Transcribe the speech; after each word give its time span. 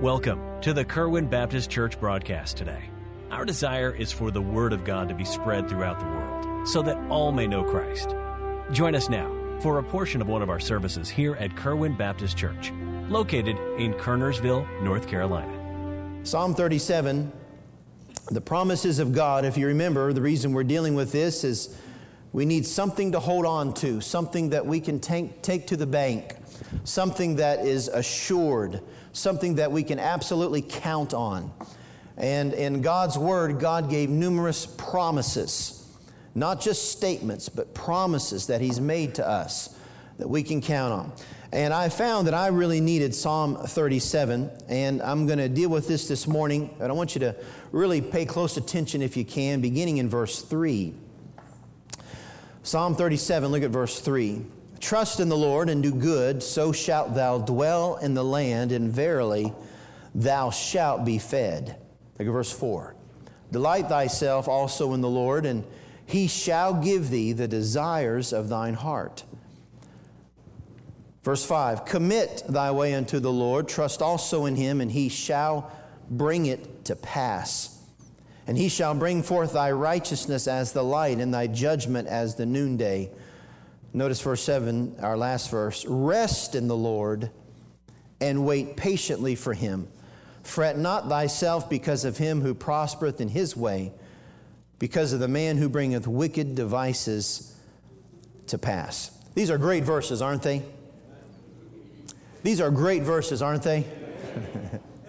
Welcome 0.00 0.62
to 0.62 0.72
the 0.72 0.82
Kerwin 0.82 1.26
Baptist 1.26 1.68
Church 1.68 2.00
broadcast 2.00 2.56
today. 2.56 2.84
Our 3.30 3.44
desire 3.44 3.94
is 3.94 4.10
for 4.10 4.30
the 4.30 4.40
Word 4.40 4.72
of 4.72 4.82
God 4.82 5.10
to 5.10 5.14
be 5.14 5.26
spread 5.26 5.68
throughout 5.68 6.00
the 6.00 6.06
world 6.06 6.66
so 6.66 6.80
that 6.80 6.96
all 7.10 7.32
may 7.32 7.46
know 7.46 7.62
Christ. 7.62 8.14
Join 8.72 8.94
us 8.94 9.10
now 9.10 9.30
for 9.60 9.78
a 9.78 9.82
portion 9.82 10.22
of 10.22 10.26
one 10.26 10.40
of 10.40 10.48
our 10.48 10.58
services 10.58 11.10
here 11.10 11.34
at 11.34 11.54
Kerwin 11.54 11.98
Baptist 11.98 12.38
Church, 12.38 12.72
located 13.10 13.58
in 13.78 13.92
Kernersville, 13.92 14.82
North 14.82 15.06
Carolina. 15.06 16.24
Psalm 16.24 16.54
37, 16.54 17.30
the 18.30 18.40
promises 18.40 19.00
of 19.00 19.12
God. 19.12 19.44
If 19.44 19.58
you 19.58 19.66
remember, 19.66 20.14
the 20.14 20.22
reason 20.22 20.54
we're 20.54 20.64
dealing 20.64 20.94
with 20.94 21.12
this 21.12 21.44
is 21.44 21.76
we 22.32 22.46
need 22.46 22.64
something 22.64 23.12
to 23.12 23.20
hold 23.20 23.44
on 23.44 23.74
to, 23.74 24.00
something 24.00 24.48
that 24.48 24.64
we 24.64 24.80
can 24.80 24.98
take, 24.98 25.42
take 25.42 25.66
to 25.66 25.76
the 25.76 25.86
bank, 25.86 26.36
something 26.84 27.36
that 27.36 27.66
is 27.66 27.88
assured 27.88 28.80
something 29.12 29.56
that 29.56 29.72
we 29.72 29.82
can 29.82 29.98
absolutely 29.98 30.62
count 30.62 31.14
on. 31.14 31.52
And 32.16 32.52
in 32.52 32.82
God's 32.82 33.18
Word, 33.18 33.58
God 33.58 33.90
gave 33.90 34.10
numerous 34.10 34.66
promises, 34.66 35.86
not 36.34 36.60
just 36.60 36.92
statements, 36.92 37.48
but 37.48 37.74
promises 37.74 38.48
that 38.48 38.60
He's 38.60 38.80
made 38.80 39.14
to 39.16 39.26
us 39.26 39.74
that 40.18 40.28
we 40.28 40.42
can 40.42 40.60
count 40.60 40.92
on. 40.92 41.12
And 41.52 41.74
I 41.74 41.88
found 41.88 42.28
that 42.28 42.34
I 42.34 42.48
really 42.48 42.80
needed 42.80 43.12
Psalm 43.14 43.56
37, 43.56 44.50
and 44.68 45.02
I'm 45.02 45.26
going 45.26 45.38
to 45.38 45.48
deal 45.48 45.68
with 45.68 45.88
this 45.88 46.06
this 46.06 46.28
morning. 46.28 46.76
And 46.78 46.92
I 46.92 46.94
want 46.94 47.16
you 47.16 47.20
to 47.20 47.34
really 47.72 48.00
pay 48.00 48.24
close 48.24 48.56
attention 48.56 49.02
if 49.02 49.16
you 49.16 49.24
can, 49.24 49.60
beginning 49.60 49.96
in 49.96 50.08
verse 50.08 50.42
3. 50.42 50.94
Psalm 52.62 52.94
37, 52.94 53.50
look 53.50 53.62
at 53.62 53.70
verse 53.70 53.98
3. 53.98 54.44
Trust 54.90 55.20
in 55.20 55.28
the 55.28 55.36
Lord 55.36 55.68
and 55.68 55.84
do 55.84 55.94
good, 55.94 56.42
so 56.42 56.72
shalt 56.72 57.14
thou 57.14 57.38
dwell 57.38 57.98
in 57.98 58.14
the 58.14 58.24
land, 58.24 58.72
and 58.72 58.90
verily 58.90 59.52
thou 60.16 60.50
shalt 60.50 61.04
be 61.04 61.16
fed. 61.16 61.76
Look 62.18 62.26
at 62.26 62.32
verse 62.32 62.50
4. 62.50 62.96
Delight 63.52 63.88
thyself 63.88 64.48
also 64.48 64.92
in 64.94 65.00
the 65.00 65.08
Lord, 65.08 65.46
and 65.46 65.62
he 66.06 66.26
shall 66.26 66.74
give 66.74 67.08
thee 67.08 67.32
the 67.32 67.46
desires 67.46 68.32
of 68.32 68.48
thine 68.48 68.74
heart. 68.74 69.22
Verse 71.22 71.44
5 71.44 71.84
Commit 71.84 72.42
thy 72.48 72.72
way 72.72 72.92
unto 72.92 73.20
the 73.20 73.30
Lord, 73.32 73.68
trust 73.68 74.02
also 74.02 74.44
in 74.46 74.56
him, 74.56 74.80
and 74.80 74.90
he 74.90 75.08
shall 75.08 75.70
bring 76.10 76.46
it 76.46 76.84
to 76.86 76.96
pass. 76.96 77.78
And 78.48 78.58
he 78.58 78.68
shall 78.68 78.96
bring 78.96 79.22
forth 79.22 79.52
thy 79.52 79.70
righteousness 79.70 80.48
as 80.48 80.72
the 80.72 80.82
light, 80.82 81.18
and 81.18 81.32
thy 81.32 81.46
judgment 81.46 82.08
as 82.08 82.34
the 82.34 82.44
noonday. 82.44 83.12
Notice 83.92 84.20
verse 84.20 84.42
7, 84.42 84.96
our 85.00 85.16
last 85.16 85.50
verse. 85.50 85.84
Rest 85.86 86.54
in 86.54 86.68
the 86.68 86.76
Lord 86.76 87.30
and 88.20 88.46
wait 88.46 88.76
patiently 88.76 89.34
for 89.34 89.54
him. 89.54 89.88
Fret 90.42 90.78
not 90.78 91.08
thyself 91.08 91.68
because 91.68 92.04
of 92.04 92.16
him 92.18 92.40
who 92.40 92.54
prospereth 92.54 93.20
in 93.20 93.28
his 93.28 93.56
way, 93.56 93.92
because 94.78 95.12
of 95.12 95.20
the 95.20 95.28
man 95.28 95.56
who 95.56 95.68
bringeth 95.68 96.06
wicked 96.06 96.54
devices 96.54 97.56
to 98.46 98.58
pass. 98.58 99.10
These 99.34 99.50
are 99.50 99.58
great 99.58 99.84
verses, 99.84 100.22
aren't 100.22 100.42
they? 100.42 100.62
These 102.42 102.60
are 102.60 102.70
great 102.70 103.02
verses, 103.02 103.42
aren't 103.42 103.62
they? 103.62 103.84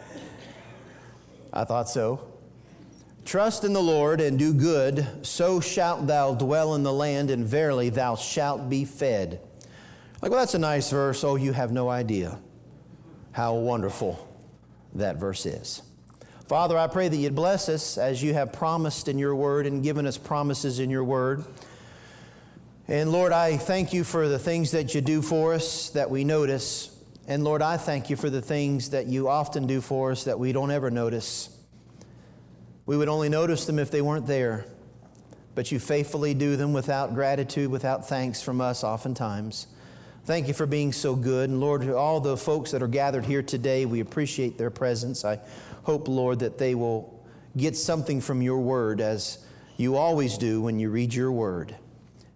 I 1.53 1.63
thought 1.65 1.89
so. 1.89 2.30
Trust 3.23 3.63
in 3.63 3.73
the 3.73 3.81
Lord 3.81 4.19
and 4.19 4.37
do 4.37 4.53
good, 4.53 5.07
so 5.21 5.59
shalt 5.59 6.07
thou 6.07 6.33
dwell 6.33 6.75
in 6.75 6.83
the 6.83 6.91
land, 6.91 7.29
and 7.29 7.45
verily 7.45 7.89
thou 7.89 8.15
shalt 8.15 8.69
be 8.69 8.83
fed. 8.83 9.39
Like, 10.21 10.31
well, 10.31 10.39
that's 10.39 10.55
a 10.55 10.59
nice 10.59 10.89
verse. 10.89 11.23
Oh, 11.23 11.35
you 11.35 11.53
have 11.53 11.71
no 11.71 11.89
idea 11.89 12.39
how 13.31 13.55
wonderful 13.55 14.27
that 14.95 15.17
verse 15.17 15.45
is. 15.45 15.81
Father, 16.47 16.77
I 16.77 16.87
pray 16.87 17.07
that 17.07 17.15
you'd 17.15 17.35
bless 17.35 17.69
us 17.69 17.97
as 17.97 18.21
you 18.21 18.33
have 18.33 18.51
promised 18.51 19.07
in 19.07 19.17
your 19.17 19.35
word 19.35 19.65
and 19.65 19.81
given 19.81 20.05
us 20.05 20.17
promises 20.17 20.79
in 20.79 20.89
your 20.89 21.03
word. 21.03 21.45
And 22.87 23.11
Lord, 23.11 23.31
I 23.31 23.55
thank 23.55 23.93
you 23.93 24.03
for 24.03 24.27
the 24.27 24.37
things 24.37 24.71
that 24.71 24.93
you 24.93 24.99
do 24.99 25.21
for 25.21 25.53
us 25.53 25.91
that 25.91 26.09
we 26.09 26.25
notice. 26.25 26.93
And 27.25 27.43
Lord, 27.43 27.61
I 27.61 27.77
thank 27.77 28.09
you 28.09 28.17
for 28.17 28.29
the 28.29 28.41
things 28.41 28.89
that 28.89 29.07
you 29.07 29.29
often 29.29 29.65
do 29.65 29.79
for 29.79 30.11
us 30.11 30.25
that 30.25 30.37
we 30.37 30.51
don't 30.51 30.71
ever 30.71 30.91
notice. 30.91 31.57
We 32.91 32.97
would 32.97 33.07
only 33.07 33.29
notice 33.29 33.63
them 33.63 33.79
if 33.79 33.89
they 33.89 34.01
weren't 34.01 34.27
there. 34.27 34.65
But 35.55 35.71
you 35.71 35.79
faithfully 35.79 36.33
do 36.33 36.57
them 36.57 36.73
without 36.73 37.13
gratitude, 37.13 37.71
without 37.71 38.09
thanks 38.09 38.41
from 38.41 38.59
us, 38.59 38.83
oftentimes. 38.83 39.67
Thank 40.25 40.49
you 40.49 40.53
for 40.53 40.65
being 40.65 40.91
so 40.91 41.15
good. 41.15 41.49
And 41.49 41.61
Lord, 41.61 41.87
all 41.89 42.19
the 42.19 42.35
folks 42.35 42.71
that 42.71 42.83
are 42.83 42.89
gathered 42.89 43.23
here 43.23 43.43
today, 43.43 43.85
we 43.85 44.01
appreciate 44.01 44.57
their 44.57 44.69
presence. 44.69 45.23
I 45.23 45.39
hope, 45.83 46.09
Lord, 46.09 46.39
that 46.39 46.57
they 46.57 46.75
will 46.75 47.17
get 47.55 47.77
something 47.77 48.19
from 48.19 48.41
your 48.41 48.59
word 48.59 48.99
as 48.99 49.37
you 49.77 49.95
always 49.95 50.37
do 50.37 50.61
when 50.61 50.77
you 50.77 50.89
read 50.89 51.13
your 51.13 51.31
word. 51.31 51.73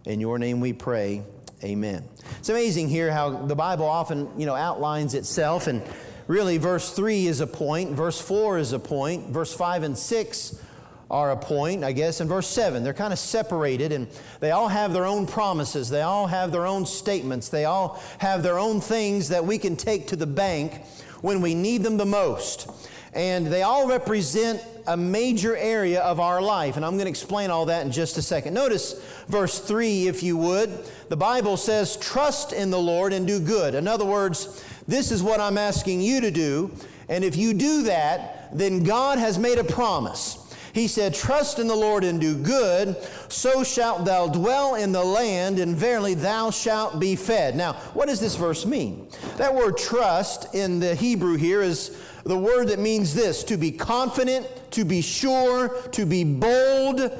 In 0.06 0.20
your 0.20 0.38
name 0.38 0.60
we 0.60 0.72
pray. 0.72 1.22
Amen. 1.64 2.02
It's 2.38 2.48
amazing 2.48 2.88
here 2.88 3.12
how 3.12 3.44
the 3.44 3.56
Bible 3.56 3.84
often, 3.84 4.30
you 4.40 4.46
know, 4.46 4.54
outlines 4.54 5.12
itself 5.12 5.66
and 5.66 5.82
really, 6.26 6.58
verse 6.58 6.90
3 6.92 7.26
is 7.26 7.40
a 7.40 7.46
point, 7.46 7.90
verse 7.92 8.20
4 8.20 8.58
is 8.58 8.72
a 8.72 8.78
point, 8.78 9.28
verse 9.28 9.54
5 9.54 9.82
and 9.82 9.96
6 9.98 10.62
are 11.10 11.30
a 11.30 11.36
point, 11.36 11.84
I 11.84 11.92
guess, 11.92 12.20
and 12.20 12.28
verse 12.28 12.48
7. 12.48 12.82
They're 12.82 12.92
kind 12.92 13.12
of 13.12 13.18
separated, 13.18 13.92
and 13.92 14.08
they 14.40 14.50
all 14.50 14.68
have 14.68 14.92
their 14.92 15.06
own 15.06 15.26
promises. 15.26 15.88
They 15.88 16.02
all 16.02 16.26
have 16.26 16.50
their 16.50 16.66
own 16.66 16.84
statements. 16.84 17.48
They 17.48 17.64
all 17.64 18.02
have 18.18 18.42
their 18.42 18.58
own 18.58 18.80
things 18.80 19.28
that 19.28 19.44
we 19.44 19.58
can 19.58 19.76
take 19.76 20.08
to 20.08 20.16
the 20.16 20.26
bank 20.26 20.82
when 21.20 21.40
we 21.40 21.54
need 21.54 21.82
them 21.82 21.96
the 21.96 22.06
most. 22.06 22.68
And 23.14 23.46
they 23.46 23.62
all 23.62 23.88
represent 23.88 24.62
a 24.86 24.96
major 24.96 25.56
area 25.56 26.00
of 26.02 26.20
our 26.20 26.42
life. 26.42 26.76
And 26.76 26.84
I'm 26.84 26.92
going 26.92 27.06
to 27.06 27.10
explain 27.10 27.50
all 27.50 27.66
that 27.66 27.86
in 27.86 27.90
just 27.90 28.18
a 28.18 28.22
second. 28.22 28.52
Notice 28.52 29.00
verse 29.28 29.58
3, 29.58 30.08
if 30.08 30.22
you 30.22 30.36
would. 30.36 30.70
The 31.08 31.16
Bible 31.16 31.56
says, 31.56 31.96
Trust 31.96 32.52
in 32.52 32.70
the 32.70 32.78
Lord 32.78 33.12
and 33.12 33.26
do 33.26 33.40
good. 33.40 33.74
In 33.74 33.88
other 33.88 34.04
words, 34.04 34.62
this 34.88 35.10
is 35.10 35.22
what 35.22 35.40
I'm 35.40 35.58
asking 35.58 36.00
you 36.00 36.20
to 36.20 36.30
do. 36.30 36.72
And 37.08 37.24
if 37.24 37.36
you 37.36 37.54
do 37.54 37.82
that, 37.84 38.56
then 38.56 38.82
God 38.82 39.18
has 39.18 39.38
made 39.38 39.58
a 39.58 39.64
promise. 39.64 40.42
He 40.76 40.88
said, 40.88 41.14
Trust 41.14 41.58
in 41.58 41.68
the 41.68 41.74
Lord 41.74 42.04
and 42.04 42.20
do 42.20 42.36
good, 42.36 42.96
so 43.28 43.64
shalt 43.64 44.04
thou 44.04 44.26
dwell 44.28 44.74
in 44.74 44.92
the 44.92 45.02
land, 45.02 45.58
and 45.58 45.74
verily 45.74 46.12
thou 46.12 46.50
shalt 46.50 47.00
be 47.00 47.16
fed. 47.16 47.56
Now, 47.56 47.72
what 47.94 48.08
does 48.08 48.20
this 48.20 48.36
verse 48.36 48.66
mean? 48.66 49.08
That 49.38 49.54
word 49.54 49.78
trust 49.78 50.54
in 50.54 50.78
the 50.78 50.94
Hebrew 50.94 51.36
here 51.36 51.62
is 51.62 51.96
the 52.24 52.36
word 52.36 52.68
that 52.68 52.78
means 52.78 53.14
this 53.14 53.42
to 53.44 53.56
be 53.56 53.72
confident, 53.72 54.46
to 54.72 54.84
be 54.84 55.00
sure, 55.00 55.80
to 55.92 56.04
be 56.04 56.24
bold, 56.24 57.10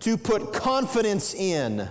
to 0.00 0.16
put 0.18 0.52
confidence 0.52 1.32
in. 1.32 1.88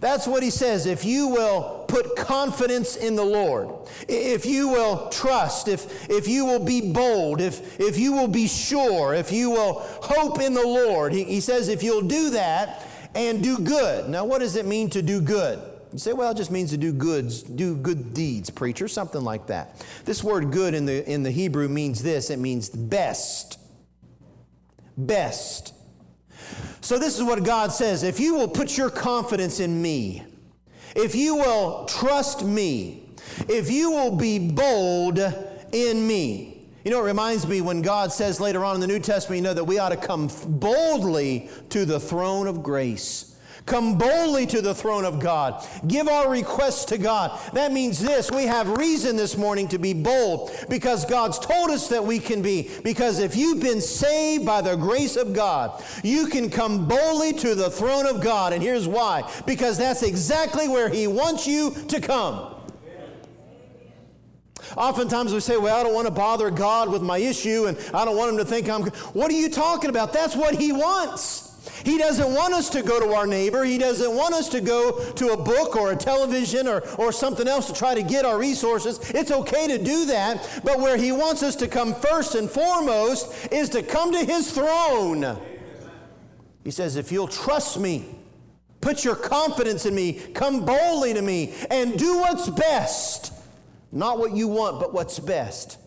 That's 0.00 0.26
what 0.26 0.42
he 0.42 0.50
says. 0.50 0.86
If 0.86 1.04
you 1.04 1.28
will 1.28 1.84
put 1.88 2.16
confidence 2.16 2.96
in 2.96 3.16
the 3.16 3.24
Lord, 3.24 3.70
if 4.08 4.44
you 4.44 4.68
will 4.68 5.08
trust, 5.08 5.68
if, 5.68 6.10
if 6.10 6.28
you 6.28 6.44
will 6.44 6.64
be 6.64 6.92
bold, 6.92 7.40
if, 7.40 7.80
if 7.80 7.98
you 7.98 8.12
will 8.12 8.28
be 8.28 8.46
sure, 8.46 9.14
if 9.14 9.32
you 9.32 9.50
will 9.50 9.80
hope 10.02 10.40
in 10.40 10.54
the 10.54 10.66
Lord, 10.66 11.12
he, 11.12 11.24
he 11.24 11.40
says, 11.40 11.68
if 11.68 11.82
you'll 11.82 12.02
do 12.02 12.30
that 12.30 12.86
and 13.14 13.42
do 13.42 13.58
good. 13.58 14.08
Now, 14.08 14.24
what 14.24 14.40
does 14.40 14.56
it 14.56 14.66
mean 14.66 14.90
to 14.90 15.02
do 15.02 15.20
good? 15.20 15.58
You 15.92 15.98
say, 15.98 16.12
well, 16.12 16.32
it 16.32 16.36
just 16.36 16.50
means 16.50 16.70
to 16.70 16.76
do 16.76 16.92
goods, 16.92 17.42
do 17.42 17.74
good 17.74 18.12
deeds, 18.12 18.50
preacher, 18.50 18.88
something 18.88 19.22
like 19.22 19.46
that. 19.46 19.82
This 20.04 20.22
word 20.22 20.50
good 20.50 20.74
in 20.74 20.84
the, 20.84 21.10
in 21.10 21.22
the 21.22 21.30
Hebrew 21.30 21.68
means 21.68 22.02
this 22.02 22.28
it 22.28 22.38
means 22.38 22.68
best. 22.68 23.58
Best. 24.98 25.72
So, 26.80 26.98
this 26.98 27.16
is 27.16 27.24
what 27.24 27.42
God 27.42 27.72
says 27.72 28.02
if 28.02 28.20
you 28.20 28.34
will 28.34 28.48
put 28.48 28.76
your 28.76 28.90
confidence 28.90 29.60
in 29.60 29.80
me, 29.80 30.24
if 30.94 31.14
you 31.14 31.36
will 31.36 31.86
trust 31.86 32.44
me, 32.44 33.10
if 33.48 33.70
you 33.70 33.90
will 33.90 34.16
be 34.16 34.38
bold 34.38 35.18
in 35.72 36.06
me. 36.06 36.52
You 36.84 36.92
know, 36.92 37.00
it 37.00 37.06
reminds 37.06 37.48
me 37.48 37.60
when 37.60 37.82
God 37.82 38.12
says 38.12 38.40
later 38.40 38.64
on 38.64 38.76
in 38.76 38.80
the 38.80 38.86
New 38.86 39.00
Testament, 39.00 39.38
you 39.38 39.42
know, 39.42 39.54
that 39.54 39.64
we 39.64 39.80
ought 39.80 39.88
to 39.88 39.96
come 39.96 40.30
boldly 40.46 41.50
to 41.70 41.84
the 41.84 41.98
throne 41.98 42.46
of 42.46 42.62
grace. 42.62 43.35
Come 43.66 43.98
boldly 43.98 44.46
to 44.46 44.62
the 44.62 44.74
throne 44.74 45.04
of 45.04 45.18
God. 45.18 45.66
Give 45.88 46.06
our 46.06 46.30
requests 46.30 46.84
to 46.86 46.98
God. 46.98 47.38
That 47.52 47.72
means 47.72 47.98
this 47.98 48.30
we 48.30 48.44
have 48.44 48.68
reason 48.68 49.16
this 49.16 49.36
morning 49.36 49.66
to 49.68 49.78
be 49.78 49.92
bold 49.92 50.52
because 50.68 51.04
God's 51.04 51.40
told 51.40 51.70
us 51.70 51.88
that 51.88 52.04
we 52.04 52.20
can 52.20 52.42
be. 52.42 52.70
Because 52.84 53.18
if 53.18 53.34
you've 53.34 53.60
been 53.60 53.80
saved 53.80 54.46
by 54.46 54.60
the 54.60 54.76
grace 54.76 55.16
of 55.16 55.34
God, 55.34 55.82
you 56.04 56.28
can 56.28 56.48
come 56.48 56.86
boldly 56.86 57.32
to 57.34 57.56
the 57.56 57.68
throne 57.68 58.06
of 58.06 58.22
God. 58.22 58.52
And 58.52 58.62
here's 58.62 58.86
why 58.86 59.28
because 59.46 59.76
that's 59.76 60.04
exactly 60.04 60.68
where 60.68 60.88
He 60.88 61.08
wants 61.08 61.46
you 61.46 61.72
to 61.88 62.00
come. 62.00 62.54
Oftentimes 64.76 65.32
we 65.32 65.40
say, 65.40 65.56
Well, 65.56 65.76
I 65.76 65.82
don't 65.82 65.94
want 65.94 66.06
to 66.06 66.12
bother 66.12 66.50
God 66.50 66.88
with 66.88 67.02
my 67.02 67.18
issue 67.18 67.66
and 67.66 67.76
I 67.92 68.04
don't 68.04 68.16
want 68.16 68.30
Him 68.30 68.38
to 68.38 68.44
think 68.44 68.68
I'm. 68.68 68.82
What 69.12 69.30
are 69.30 69.34
you 69.34 69.50
talking 69.50 69.90
about? 69.90 70.12
That's 70.12 70.36
what 70.36 70.54
He 70.54 70.70
wants. 70.70 71.45
He 71.84 71.98
doesn't 71.98 72.32
want 72.32 72.54
us 72.54 72.70
to 72.70 72.82
go 72.82 73.00
to 73.00 73.14
our 73.14 73.26
neighbor. 73.26 73.64
He 73.64 73.78
doesn't 73.78 74.14
want 74.14 74.34
us 74.34 74.48
to 74.50 74.60
go 74.60 75.12
to 75.12 75.32
a 75.32 75.36
book 75.36 75.76
or 75.76 75.92
a 75.92 75.96
television 75.96 76.68
or, 76.68 76.80
or 76.98 77.12
something 77.12 77.48
else 77.48 77.66
to 77.68 77.74
try 77.74 77.94
to 77.94 78.02
get 78.02 78.24
our 78.24 78.38
resources. 78.38 78.98
It's 79.10 79.30
okay 79.30 79.66
to 79.68 79.82
do 79.82 80.06
that, 80.06 80.60
but 80.64 80.78
where 80.78 80.96
He 80.96 81.12
wants 81.12 81.42
us 81.42 81.56
to 81.56 81.68
come 81.68 81.94
first 81.94 82.34
and 82.34 82.50
foremost 82.50 83.52
is 83.52 83.68
to 83.70 83.82
come 83.82 84.12
to 84.12 84.24
His 84.24 84.52
throne. 84.52 85.38
He 86.64 86.70
says, 86.70 86.96
If 86.96 87.12
you'll 87.12 87.28
trust 87.28 87.78
me, 87.78 88.04
put 88.80 89.04
your 89.04 89.16
confidence 89.16 89.86
in 89.86 89.94
me, 89.94 90.14
come 90.34 90.64
boldly 90.64 91.14
to 91.14 91.22
me, 91.22 91.54
and 91.70 91.98
do 91.98 92.18
what's 92.18 92.48
best. 92.48 93.32
Not 93.92 94.18
what 94.18 94.32
you 94.32 94.48
want, 94.48 94.80
but 94.80 94.92
what's 94.92 95.18
best. 95.18 95.78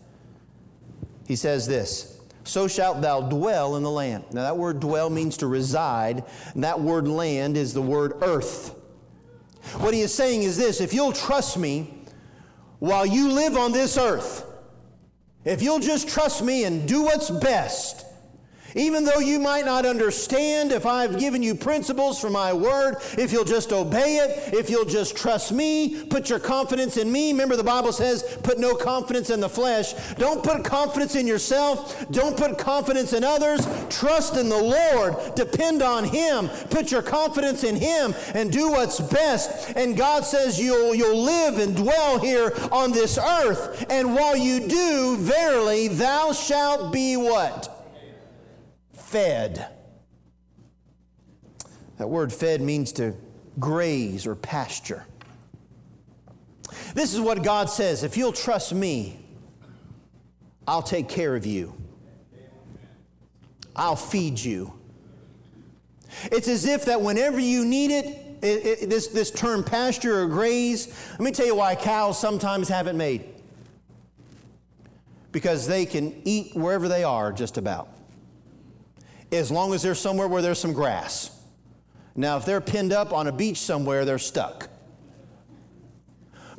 He 1.26 1.36
says 1.36 1.66
this 1.66 2.19
so 2.44 2.68
shalt 2.68 3.00
thou 3.00 3.20
dwell 3.20 3.76
in 3.76 3.82
the 3.82 3.90
land. 3.90 4.24
Now, 4.32 4.42
that 4.42 4.56
word 4.56 4.80
dwell 4.80 5.10
means 5.10 5.36
to 5.38 5.46
reside, 5.46 6.24
and 6.54 6.64
that 6.64 6.80
word 6.80 7.06
land 7.06 7.56
is 7.56 7.74
the 7.74 7.82
word 7.82 8.14
earth. 8.22 8.74
What 9.78 9.94
he 9.94 10.00
is 10.00 10.14
saying 10.14 10.42
is 10.42 10.56
this 10.56 10.80
if 10.80 10.94
you'll 10.94 11.12
trust 11.12 11.58
me 11.58 11.94
while 12.78 13.04
you 13.04 13.30
live 13.30 13.56
on 13.56 13.72
this 13.72 13.98
earth, 13.98 14.46
if 15.44 15.62
you'll 15.62 15.80
just 15.80 16.08
trust 16.08 16.42
me 16.42 16.64
and 16.64 16.88
do 16.88 17.02
what's 17.02 17.30
best, 17.30 18.06
even 18.74 19.04
though 19.04 19.18
you 19.18 19.38
might 19.38 19.64
not 19.64 19.84
understand, 19.86 20.72
if 20.72 20.86
I've 20.86 21.18
given 21.18 21.42
you 21.42 21.54
principles 21.54 22.20
for 22.20 22.30
my 22.30 22.52
word, 22.52 22.96
if 23.18 23.32
you'll 23.32 23.44
just 23.44 23.72
obey 23.72 24.16
it, 24.16 24.54
if 24.54 24.70
you'll 24.70 24.84
just 24.84 25.16
trust 25.16 25.52
me, 25.52 26.04
put 26.04 26.28
your 26.28 26.38
confidence 26.38 26.96
in 26.96 27.10
me. 27.10 27.32
Remember, 27.32 27.56
the 27.56 27.64
Bible 27.64 27.92
says, 27.92 28.22
put 28.42 28.58
no 28.58 28.74
confidence 28.74 29.30
in 29.30 29.40
the 29.40 29.48
flesh. 29.48 29.94
Don't 30.14 30.42
put 30.42 30.64
confidence 30.64 31.14
in 31.14 31.26
yourself. 31.26 32.08
Don't 32.10 32.36
put 32.36 32.58
confidence 32.58 33.12
in 33.12 33.24
others. 33.24 33.66
Trust 33.88 34.36
in 34.36 34.48
the 34.48 34.56
Lord. 34.56 35.16
Depend 35.34 35.82
on 35.82 36.04
Him. 36.04 36.48
Put 36.70 36.90
your 36.90 37.02
confidence 37.02 37.64
in 37.64 37.76
Him 37.76 38.14
and 38.34 38.52
do 38.52 38.70
what's 38.70 39.00
best. 39.00 39.72
And 39.76 39.96
God 39.96 40.24
says 40.24 40.60
you'll, 40.60 40.94
you'll 40.94 41.22
live 41.22 41.58
and 41.58 41.76
dwell 41.76 42.18
here 42.18 42.52
on 42.70 42.92
this 42.92 43.18
earth. 43.18 43.86
And 43.90 44.14
while 44.14 44.36
you 44.36 44.60
do, 44.68 45.16
verily, 45.18 45.88
thou 45.88 46.32
shalt 46.32 46.92
be 46.92 47.16
what? 47.16 47.69
Fed. 49.10 49.66
That 51.98 52.06
word 52.06 52.32
fed 52.32 52.60
means 52.60 52.92
to 52.92 53.14
graze 53.58 54.24
or 54.26 54.36
pasture. 54.36 55.04
This 56.94 57.12
is 57.12 57.20
what 57.20 57.42
God 57.42 57.68
says 57.68 58.04
if 58.04 58.16
you'll 58.16 58.32
trust 58.32 58.72
me, 58.72 59.18
I'll 60.66 60.82
take 60.82 61.08
care 61.08 61.34
of 61.34 61.44
you, 61.44 61.74
I'll 63.74 63.96
feed 63.96 64.38
you. 64.38 64.72
It's 66.30 66.48
as 66.48 66.66
if 66.66 66.84
that 66.84 67.00
whenever 67.00 67.40
you 67.40 67.64
need 67.64 67.90
it, 67.90 68.06
it, 68.42 68.82
it 68.82 68.90
this, 68.90 69.08
this 69.08 69.30
term 69.30 69.64
pasture 69.64 70.22
or 70.22 70.26
graze, 70.28 70.88
let 71.12 71.20
me 71.20 71.32
tell 71.32 71.46
you 71.46 71.56
why 71.56 71.74
cows 71.74 72.18
sometimes 72.18 72.68
have 72.68 72.86
it 72.86 72.94
made. 72.94 73.24
Because 75.32 75.66
they 75.66 75.84
can 75.86 76.22
eat 76.24 76.54
wherever 76.54 76.88
they 76.88 77.04
are, 77.04 77.32
just 77.32 77.58
about 77.58 77.88
as 79.32 79.50
long 79.50 79.74
as 79.74 79.82
they're 79.82 79.94
somewhere 79.94 80.28
where 80.28 80.42
there's 80.42 80.58
some 80.58 80.72
grass. 80.72 81.30
Now, 82.16 82.36
if 82.36 82.44
they're 82.44 82.60
pinned 82.60 82.92
up 82.92 83.12
on 83.12 83.26
a 83.26 83.32
beach 83.32 83.58
somewhere, 83.58 84.04
they're 84.04 84.18
stuck. 84.18 84.68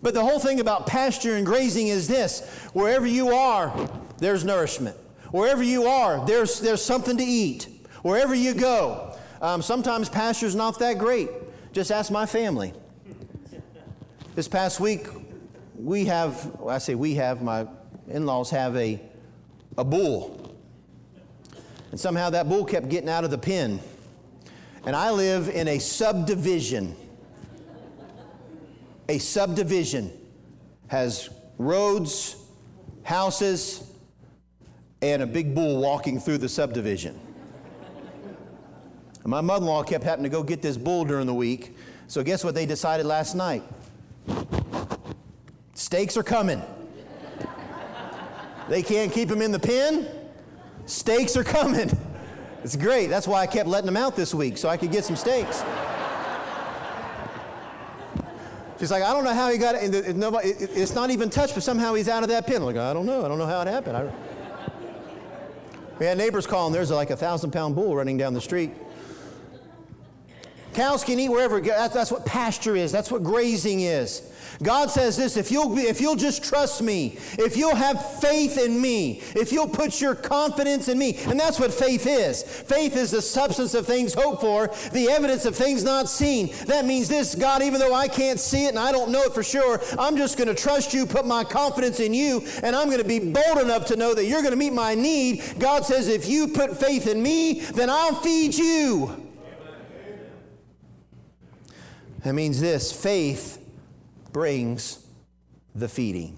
But 0.01 0.13
the 0.13 0.21
whole 0.21 0.39
thing 0.39 0.59
about 0.59 0.87
pasture 0.87 1.35
and 1.35 1.45
grazing 1.45 1.87
is 1.87 2.07
this 2.07 2.47
wherever 2.73 3.05
you 3.05 3.29
are, 3.29 3.89
there's 4.17 4.43
nourishment. 4.43 4.97
Wherever 5.31 5.63
you 5.63 5.85
are, 5.85 6.25
there's, 6.25 6.59
there's 6.59 6.83
something 6.83 7.17
to 7.17 7.23
eat. 7.23 7.67
Wherever 8.01 8.33
you 8.33 8.53
go. 8.53 9.15
Um, 9.41 9.61
sometimes 9.61 10.09
pasture's 10.09 10.55
not 10.55 10.79
that 10.79 10.97
great. 10.97 11.29
Just 11.73 11.91
ask 11.91 12.11
my 12.11 12.25
family. 12.25 12.73
This 14.35 14.47
past 14.47 14.79
week, 14.79 15.07
we 15.75 16.05
have, 16.05 16.45
well, 16.59 16.75
I 16.75 16.77
say 16.79 16.95
we 16.95 17.15
have, 17.15 17.41
my 17.41 17.67
in 18.07 18.25
laws 18.25 18.49
have 18.49 18.75
a, 18.75 18.99
a 19.77 19.83
bull. 19.83 20.40
And 21.91 21.99
somehow 21.99 22.29
that 22.29 22.47
bull 22.47 22.65
kept 22.65 22.89
getting 22.89 23.09
out 23.09 23.23
of 23.23 23.31
the 23.31 23.37
pen. 23.37 23.79
And 24.85 24.95
I 24.95 25.11
live 25.11 25.49
in 25.49 25.67
a 25.67 25.77
subdivision. 25.77 26.95
A 29.09 29.17
subdivision 29.19 30.11
has 30.87 31.29
roads, 31.57 32.37
houses, 33.03 33.91
and 35.01 35.21
a 35.21 35.27
big 35.27 35.53
bull 35.53 35.81
walking 35.81 36.19
through 36.19 36.37
the 36.37 36.49
subdivision. 36.49 37.19
And 39.23 39.29
my 39.29 39.41
mother 39.41 39.65
in 39.65 39.67
law 39.67 39.83
kept 39.83 40.03
having 40.03 40.23
to 40.23 40.29
go 40.29 40.43
get 40.43 40.61
this 40.61 40.77
bull 40.77 41.05
during 41.05 41.27
the 41.27 41.33
week. 41.33 41.75
So, 42.07 42.23
guess 42.23 42.43
what 42.43 42.55
they 42.55 42.65
decided 42.65 43.05
last 43.05 43.35
night? 43.35 43.63
Steaks 45.73 46.17
are 46.17 46.23
coming. 46.23 46.61
They 48.69 48.81
can't 48.81 49.11
keep 49.11 49.29
him 49.29 49.41
in 49.41 49.51
the 49.51 49.59
pen. 49.59 50.07
Steaks 50.85 51.37
are 51.37 51.43
coming. 51.43 51.91
It's 52.63 52.75
great. 52.75 53.07
That's 53.07 53.27
why 53.27 53.41
I 53.41 53.47
kept 53.47 53.67
letting 53.67 53.87
them 53.87 53.97
out 53.97 54.15
this 54.15 54.33
week, 54.33 54.57
so 54.57 54.69
I 54.69 54.77
could 54.77 54.91
get 54.91 55.03
some 55.03 55.15
steaks. 55.15 55.63
She's 58.79 58.91
like, 58.91 59.03
I 59.03 59.13
don't 59.13 59.23
know 59.23 59.33
how 59.33 59.51
he 59.51 59.59
got 59.59 59.75
it. 59.75 60.15
Nobody. 60.15 60.49
it's 60.49 60.95
not 60.95 61.11
even 61.11 61.29
touched, 61.29 61.53
but 61.53 61.61
somehow 61.61 61.93
he's 61.93 62.09
out 62.09 62.23
of 62.23 62.29
that 62.29 62.47
pen. 62.47 62.57
I'm 62.57 62.63
like, 62.63 62.77
I 62.77 62.93
don't 62.93 63.05
know. 63.05 63.23
I 63.23 63.27
don't 63.27 63.37
know 63.37 63.45
how 63.45 63.61
it 63.61 63.67
happened. 63.67 63.95
I, 63.95 64.11
we 65.99 66.07
had 66.07 66.17
neighbors 66.17 66.47
calling. 66.47 66.73
There's 66.73 66.89
like 66.89 67.11
a 67.11 67.15
thousand 67.15 67.51
pound 67.51 67.75
bull 67.75 67.95
running 67.95 68.17
down 68.17 68.33
the 68.33 68.41
street. 68.41 68.71
Cows 70.73 71.03
can 71.03 71.19
eat 71.19 71.29
wherever. 71.29 71.59
That's 71.59 72.11
what 72.11 72.25
pasture 72.25 72.75
is. 72.75 72.91
That's 72.91 73.11
what 73.11 73.23
grazing 73.23 73.81
is. 73.81 74.27
God 74.63 74.91
says 74.91 75.17
this 75.17 75.37
if 75.37 75.51
you'll, 75.51 75.77
if 75.77 75.99
you'll 75.99 76.15
just 76.15 76.43
trust 76.43 76.81
me, 76.81 77.17
if 77.39 77.57
you'll 77.57 77.75
have 77.75 78.19
faith 78.19 78.57
in 78.57 78.79
me, 78.79 79.21
if 79.35 79.51
you'll 79.51 79.67
put 79.67 79.99
your 79.99 80.13
confidence 80.13 80.87
in 80.87 80.97
me, 80.97 81.17
and 81.27 81.39
that's 81.39 81.59
what 81.59 81.73
faith 81.73 82.05
is. 82.05 82.43
Faith 82.43 82.95
is 82.95 83.11
the 83.11 83.21
substance 83.21 83.73
of 83.73 83.87
things 83.87 84.13
hoped 84.13 84.41
for, 84.41 84.69
the 84.93 85.09
evidence 85.09 85.45
of 85.45 85.55
things 85.55 85.83
not 85.83 86.09
seen. 86.09 86.53
That 86.65 86.85
means 86.85 87.07
this 87.07 87.33
God, 87.33 87.61
even 87.61 87.79
though 87.79 87.93
I 87.93 88.07
can't 88.07 88.39
see 88.39 88.65
it 88.65 88.69
and 88.69 88.79
I 88.79 88.91
don't 88.91 89.11
know 89.11 89.23
it 89.23 89.33
for 89.33 89.43
sure, 89.43 89.81
I'm 89.97 90.15
just 90.15 90.37
going 90.37 90.47
to 90.47 90.55
trust 90.55 90.93
you, 90.93 91.05
put 91.05 91.25
my 91.25 91.43
confidence 91.43 91.99
in 91.99 92.13
you, 92.13 92.43
and 92.63 92.75
I'm 92.75 92.87
going 92.87 93.01
to 93.01 93.07
be 93.07 93.19
bold 93.19 93.59
enough 93.59 93.85
to 93.87 93.95
know 93.95 94.13
that 94.13 94.25
you're 94.25 94.41
going 94.41 94.51
to 94.51 94.57
meet 94.57 94.73
my 94.73 94.95
need. 94.95 95.43
God 95.59 95.85
says, 95.85 96.07
if 96.07 96.27
you 96.27 96.47
put 96.47 96.77
faith 96.77 97.07
in 97.07 97.21
me, 97.21 97.61
then 97.61 97.89
I'll 97.89 98.15
feed 98.15 98.53
you. 98.55 99.20
That 102.23 102.33
means 102.33 102.61
this 102.61 102.91
faith 102.91 103.57
brings 104.31 105.05
the 105.75 105.87
feeding. 105.87 106.37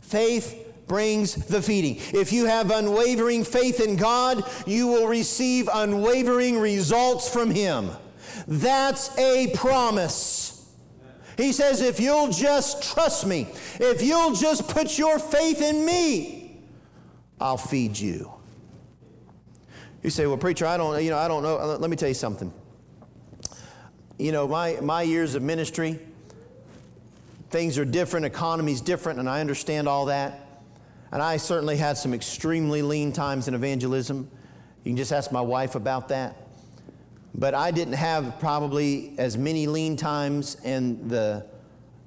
Faith 0.00 0.66
brings 0.86 1.34
the 1.34 1.62
feeding. 1.62 1.96
If 2.18 2.32
you 2.32 2.46
have 2.46 2.70
unwavering 2.70 3.44
faith 3.44 3.80
in 3.80 3.96
God, 3.96 4.42
you 4.66 4.88
will 4.88 5.06
receive 5.06 5.68
unwavering 5.72 6.58
results 6.58 7.28
from 7.28 7.50
Him. 7.50 7.90
That's 8.48 9.16
a 9.18 9.52
promise. 9.54 10.68
He 11.36 11.52
says, 11.52 11.80
if 11.80 12.00
you'll 12.00 12.30
just 12.30 12.92
trust 12.92 13.26
me, 13.26 13.48
if 13.78 14.02
you'll 14.02 14.34
just 14.34 14.68
put 14.68 14.98
your 14.98 15.18
faith 15.18 15.62
in 15.62 15.84
me, 15.84 16.60
I'll 17.40 17.56
feed 17.56 17.96
you. 17.98 18.32
You 20.02 20.10
say, 20.10 20.26
well, 20.26 20.36
preacher, 20.36 20.66
I 20.66 20.76
don't, 20.76 21.02
you 21.02 21.10
know, 21.10 21.18
I 21.18 21.28
don't 21.28 21.42
know. 21.42 21.76
Let 21.78 21.88
me 21.88 21.96
tell 21.96 22.08
you 22.08 22.14
something 22.14 22.52
you 24.20 24.32
know, 24.32 24.46
my, 24.46 24.78
my 24.82 25.02
years 25.02 25.34
of 25.34 25.42
ministry, 25.42 25.98
things 27.48 27.78
are 27.78 27.84
different, 27.84 28.26
economy's 28.26 28.80
different, 28.80 29.18
and 29.18 29.28
I 29.28 29.40
understand 29.40 29.88
all 29.88 30.06
that. 30.06 30.46
And 31.10 31.22
I 31.22 31.38
certainly 31.38 31.76
had 31.76 31.96
some 31.96 32.12
extremely 32.12 32.82
lean 32.82 33.12
times 33.12 33.48
in 33.48 33.54
evangelism. 33.54 34.30
You 34.84 34.90
can 34.90 34.96
just 34.96 35.12
ask 35.12 35.32
my 35.32 35.40
wife 35.40 35.74
about 35.74 36.08
that. 36.08 36.36
But 37.34 37.54
I 37.54 37.70
didn't 37.70 37.94
have 37.94 38.38
probably 38.38 39.14
as 39.18 39.36
many 39.38 39.66
lean 39.66 39.96
times 39.96 40.56
and 40.64 41.08
the, 41.08 41.46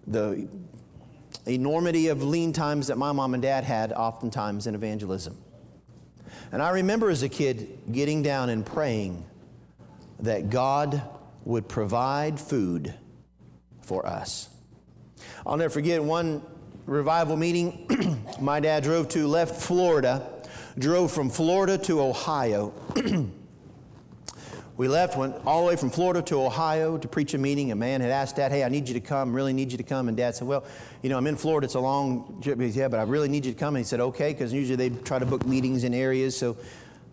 the 0.08 0.48
enormity 1.46 2.08
of 2.08 2.24
lean 2.24 2.53
times 2.53 2.88
that 2.88 2.98
my 2.98 3.12
mom 3.12 3.34
and 3.34 3.41
dad 3.41 3.63
had 3.63 3.91
oftentimes 3.91 4.67
in 4.67 4.75
evangelism. 4.75 5.38
And 6.51 6.62
I 6.62 6.70
remember 6.70 7.10
as 7.10 7.24
a 7.24 7.29
kid 7.29 7.79
getting 7.91 8.22
down 8.22 8.50
and 8.50 8.65
praying 8.65 9.25
that 10.20 10.50
God 10.50 11.01
would 11.45 11.67
provide 11.67 12.39
food 12.39 12.93
for 13.81 14.05
us. 14.05 14.50
I'll 15.45 15.57
never 15.57 15.69
forget 15.69 16.03
one 16.03 16.41
revival 16.85 17.38
meeting 17.38 18.25
my 18.41 18.59
dad 18.59 18.83
drove 18.83 19.09
to, 19.09 19.27
left 19.27 19.62
Florida, 19.62 20.27
drove 20.77 21.12
from 21.12 21.29
Florida 21.29 21.77
to 21.77 22.01
Ohio. 22.01 22.73
we 24.77 24.88
left, 24.88 25.17
went 25.17 25.35
all 25.45 25.62
the 25.62 25.67
way 25.67 25.75
from 25.75 25.89
Florida 25.89 26.21
to 26.23 26.41
Ohio 26.41 26.97
to 26.97 27.07
preach 27.07 27.33
a 27.33 27.38
meeting. 27.38 27.71
A 27.71 27.75
man 27.75 28.01
had 28.01 28.09
asked 28.09 28.38
Dad, 28.38 28.51
Hey, 28.51 28.63
I 28.63 28.69
need 28.69 28.88
you 28.88 28.93
to 28.95 29.00
come, 29.00 29.33
really 29.33 29.53
need 29.53 29.71
you 29.71 29.77
to 29.77 29.83
come. 29.83 30.07
And 30.07 30.17
Dad 30.17 30.35
said, 30.35 30.47
Well, 30.47 30.65
you 31.01 31.09
know, 31.09 31.17
I'm 31.17 31.27
in 31.27 31.35
Florida, 31.35 31.65
it's 31.65 31.75
a 31.75 31.79
long 31.79 32.39
trip. 32.41 32.59
He 32.59 32.71
said, 32.71 32.79
Yeah, 32.79 32.88
but 32.88 33.00
I 33.00 33.03
really 33.03 33.29
need 33.29 33.45
you 33.45 33.53
to 33.53 33.59
come. 33.59 33.75
And 33.75 33.83
he 33.83 33.88
said, 33.88 34.00
Okay, 34.00 34.33
because 34.33 34.51
usually 34.51 34.75
they 34.75 34.89
try 34.89 35.19
to 35.19 35.25
book 35.25 35.45
meetings 35.45 35.83
in 35.83 35.93
areas. 35.93 36.38
So, 36.38 36.57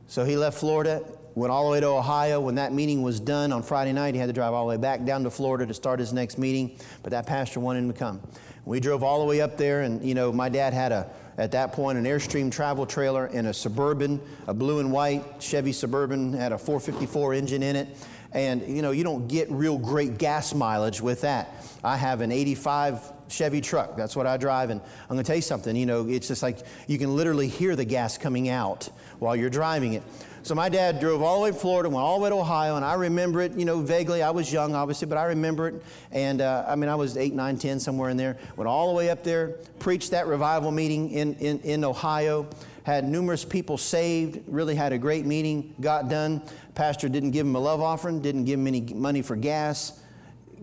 so 0.07 0.25
he 0.25 0.37
left 0.37 0.59
Florida 0.59 1.05
went 1.35 1.51
all 1.51 1.65
the 1.67 1.73
way 1.73 1.81
to 1.81 1.87
Ohio. 1.87 2.41
When 2.41 2.57
that 2.57 2.73
meeting 2.73 3.03
was 3.03 3.21
done 3.21 3.53
on 3.53 3.63
Friday 3.63 3.93
night, 3.93 4.15
he 4.15 4.21
had 4.21 4.27
to 4.27 4.33
drive 4.33 4.53
all 4.53 4.65
the 4.65 4.71
way 4.71 4.77
back 4.77 5.05
down 5.05 5.25
to 5.25 5.31
Florida 5.31 5.67
to 5.67 5.75
start 5.75 5.99
his 5.99 6.13
next 6.13 6.39
meeting, 6.39 6.79
but 7.03 7.11
that 7.11 7.27
pastor 7.27 7.61
wanted 7.61 7.81
him 7.81 7.93
to 7.93 7.99
come. 7.99 8.21
We 8.65 8.81
drove 8.81 9.03
all 9.03 9.21
the 9.21 9.27
way 9.27 9.41
up 9.41 9.57
there, 9.57 9.83
and 9.83 10.05
you 10.05 10.15
know, 10.15 10.33
my 10.33 10.49
dad 10.49 10.73
had 10.73 10.93
a 10.93 11.11
at 11.39 11.53
that 11.53 11.73
point 11.73 11.97
an 11.97 12.05
Airstream 12.05 12.53
travel 12.53 12.85
trailer 12.85 13.27
and 13.27 13.47
a 13.47 13.55
Suburban, 13.55 14.21
a 14.47 14.53
blue 14.53 14.81
and 14.81 14.93
white 14.93 15.25
Chevy 15.41 15.73
Suburban, 15.73 16.35
had 16.35 16.53
a 16.53 16.59
454 16.59 17.33
engine 17.35 17.63
in 17.63 17.77
it. 17.77 17.89
And 18.33 18.63
you 18.63 18.83
know, 18.83 18.91
you 18.91 19.05
don't 19.05 19.27
get 19.27 19.51
real 19.51 19.79
great 19.79 20.19
gas 20.19 20.55
mileage 20.55 21.01
with 21.01 21.23
that. 21.23 21.55
I 21.83 21.97
have 21.97 22.21
an 22.21 22.31
85 22.31 23.13
Chevy 23.31 23.61
truck. 23.61 23.97
That's 23.97 24.17
what 24.17 24.27
I 24.27 24.37
drive. 24.37 24.71
And 24.71 24.81
I'm 24.81 25.09
going 25.09 25.19
to 25.19 25.27
tell 25.27 25.37
you 25.37 25.43
something, 25.43 25.75
you 25.75 25.87
know, 25.87 26.09
it's 26.09 26.29
just 26.29 26.43
like 26.43 26.59
you 26.87 26.99
can 26.99 27.17
literally 27.17 27.49
hear 27.49 27.77
the 27.77 27.85
gas 27.85 28.19
coming 28.19 28.49
out 28.49 28.89
while 29.19 29.37
you're 29.37 29.51
driving 29.51 29.95
it. 29.95 30.03
So 30.43 30.55
my 30.55 30.71
dad 30.71 31.01
drove 31.01 31.21
all 31.21 31.37
the 31.37 31.45
way 31.45 31.51
to 31.51 31.57
Florida, 31.57 31.91
went 31.91 32.03
all 32.03 32.19
the 32.19 32.25
way 32.25 32.31
to 32.31 32.37
Ohio, 32.37 32.77
and 32.77 32.85
I 32.85 32.95
remember 32.95 33.43
it, 33.43 33.53
you 33.53 33.67
know, 33.67 33.81
vaguely. 33.81 34.23
I 34.23 34.31
was 34.31 34.51
young, 34.51 34.75
obviously, 34.75 35.07
but 35.07 35.19
I 35.19 35.25
remember 35.25 35.69
it. 35.69 35.83
And 36.13 36.41
uh, 36.41 36.65
I 36.67 36.77
mean, 36.77 36.89
I 36.89 36.95
was 36.95 37.19
8, 37.19 37.35
9, 37.35 37.59
10, 37.59 37.79
somewhere 37.79 38.09
in 38.09 38.17
there. 38.17 38.39
Went 38.57 38.67
all 38.67 38.89
the 38.89 38.95
way 38.95 39.11
up 39.11 39.23
there, 39.23 39.59
preached 39.79 40.13
that 40.13 40.27
revival 40.27 40.71
meeting 40.71 41.11
in, 41.11 41.35
in, 41.35 41.61
in 41.61 41.85
Ohio, 41.85 42.49
had 42.85 43.07
numerous 43.07 43.45
people 43.45 43.77
saved, 43.77 44.41
really 44.49 44.75
had 44.75 44.95
a 44.95 44.99
great 44.99 45.27
meeting, 45.27 45.75
got 45.81 46.09
done. 46.09 46.41
Pastor 46.75 47.11
didn't 47.11 47.33
give 47.33 47.47
him 47.47 47.55
a 47.55 47.61
love 47.61 47.83
offering, 47.83 48.23
didn't 48.23 48.45
give 48.45 48.59
him 48.59 48.67
any 48.67 48.81
money 48.81 49.21
for 49.21 49.37
gas, 49.37 50.00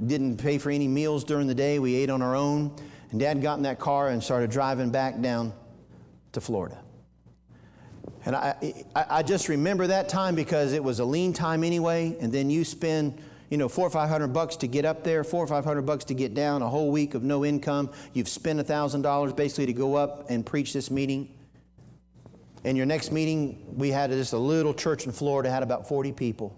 didn't 0.05 0.37
pay 0.37 0.57
for 0.57 0.69
any 0.69 0.87
meals 0.87 1.23
during 1.23 1.47
the 1.47 1.55
day. 1.55 1.79
We 1.79 1.95
ate 1.95 2.09
on 2.09 2.21
our 2.21 2.35
own. 2.35 2.75
And 3.11 3.19
dad 3.19 3.41
got 3.41 3.57
in 3.57 3.63
that 3.63 3.79
car 3.79 4.09
and 4.09 4.23
started 4.23 4.51
driving 4.51 4.89
back 4.89 5.19
down 5.21 5.53
to 6.33 6.41
Florida. 6.41 6.77
And 8.25 8.35
I, 8.35 8.85
I, 8.93 9.23
just 9.23 9.47
remember 9.47 9.87
that 9.87 10.09
time 10.09 10.35
because 10.35 10.73
it 10.73 10.83
was 10.83 10.99
a 10.99 11.05
lean 11.05 11.31
time 11.31 11.63
anyway, 11.63 12.17
and 12.19 12.31
then 12.31 12.49
you 12.49 12.65
spend, 12.65 13.21
you 13.49 13.57
know, 13.57 13.69
four 13.69 13.87
or 13.87 13.89
five 13.89 14.09
hundred 14.09 14.33
bucks 14.33 14.57
to 14.57 14.67
get 14.67 14.83
up 14.83 15.05
there, 15.05 15.23
four 15.23 15.41
or 15.41 15.47
five 15.47 15.63
hundred 15.63 15.83
bucks 15.83 16.03
to 16.05 16.13
get 16.13 16.33
down, 16.33 16.61
a 16.61 16.67
whole 16.67 16.91
week 16.91 17.13
of 17.13 17.23
no 17.23 17.45
income. 17.45 17.89
You've 18.11 18.27
spent 18.27 18.59
a 18.59 18.65
thousand 18.65 19.03
dollars 19.03 19.31
basically 19.31 19.67
to 19.67 19.73
go 19.73 19.95
up 19.95 20.29
and 20.29 20.45
preach 20.45 20.73
this 20.73 20.91
meeting. 20.91 21.33
And 22.65 22.75
your 22.75 22.85
next 22.85 23.13
meeting, 23.13 23.65
we 23.77 23.91
had 23.91 24.11
just 24.11 24.33
a 24.33 24.37
little 24.37 24.73
church 24.73 25.05
in 25.05 25.13
Florida, 25.13 25.49
had 25.49 25.63
about 25.63 25.87
40 25.87 26.11
people. 26.11 26.53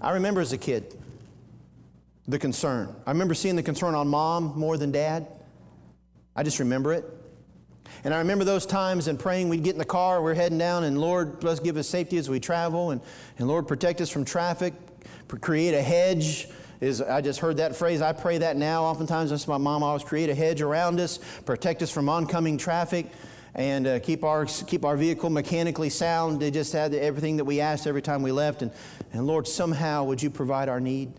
I 0.00 0.12
remember 0.12 0.40
as 0.40 0.54
a 0.54 0.58
kid 0.58 0.96
the 2.30 2.38
concern. 2.38 2.94
I 3.06 3.10
remember 3.10 3.34
seeing 3.34 3.56
the 3.56 3.62
concern 3.62 3.94
on 3.94 4.08
mom 4.08 4.58
more 4.58 4.76
than 4.76 4.92
dad. 4.92 5.26
I 6.36 6.42
just 6.42 6.58
remember 6.58 6.92
it. 6.92 7.04
And 8.04 8.14
I 8.14 8.18
remember 8.18 8.44
those 8.44 8.66
times 8.66 9.08
and 9.08 9.18
praying 9.18 9.48
we'd 9.48 9.62
get 9.62 9.72
in 9.72 9.78
the 9.78 9.84
car, 9.84 10.22
we're 10.22 10.34
heading 10.34 10.58
down, 10.58 10.84
and 10.84 10.98
Lord, 10.98 11.42
let's 11.42 11.60
give 11.60 11.76
us 11.76 11.88
safety 11.88 12.16
as 12.16 12.30
we 12.30 12.40
travel, 12.40 12.92
and, 12.92 13.00
and 13.38 13.48
Lord, 13.48 13.68
protect 13.68 14.00
us 14.00 14.08
from 14.08 14.24
traffic, 14.24 14.72
create 15.40 15.74
a 15.74 15.82
hedge. 15.82 16.48
Is 16.80 17.02
I 17.02 17.20
just 17.20 17.40
heard 17.40 17.58
that 17.58 17.76
phrase. 17.76 18.00
I 18.00 18.14
pray 18.14 18.38
that 18.38 18.56
now. 18.56 18.84
Oftentimes, 18.84 19.28
that's 19.28 19.46
my 19.46 19.58
mom 19.58 19.82
always 19.82 20.02
create 20.02 20.30
a 20.30 20.34
hedge 20.34 20.62
around 20.62 20.98
us, 20.98 21.18
protect 21.44 21.82
us 21.82 21.90
from 21.90 22.08
oncoming 22.08 22.56
traffic, 22.56 23.06
and 23.54 23.86
uh, 23.86 23.98
keep 23.98 24.24
our 24.24 24.46
keep 24.46 24.86
our 24.86 24.96
vehicle 24.96 25.28
mechanically 25.28 25.90
sound. 25.90 26.40
They 26.40 26.50
just 26.50 26.72
had 26.72 26.94
everything 26.94 27.36
that 27.36 27.44
we 27.44 27.60
asked 27.60 27.86
every 27.86 28.00
time 28.00 28.22
we 28.22 28.32
left, 28.32 28.62
and 28.62 28.72
and 29.12 29.26
Lord, 29.26 29.46
somehow 29.46 30.04
would 30.04 30.22
you 30.22 30.30
provide 30.30 30.70
our 30.70 30.80
need? 30.80 31.12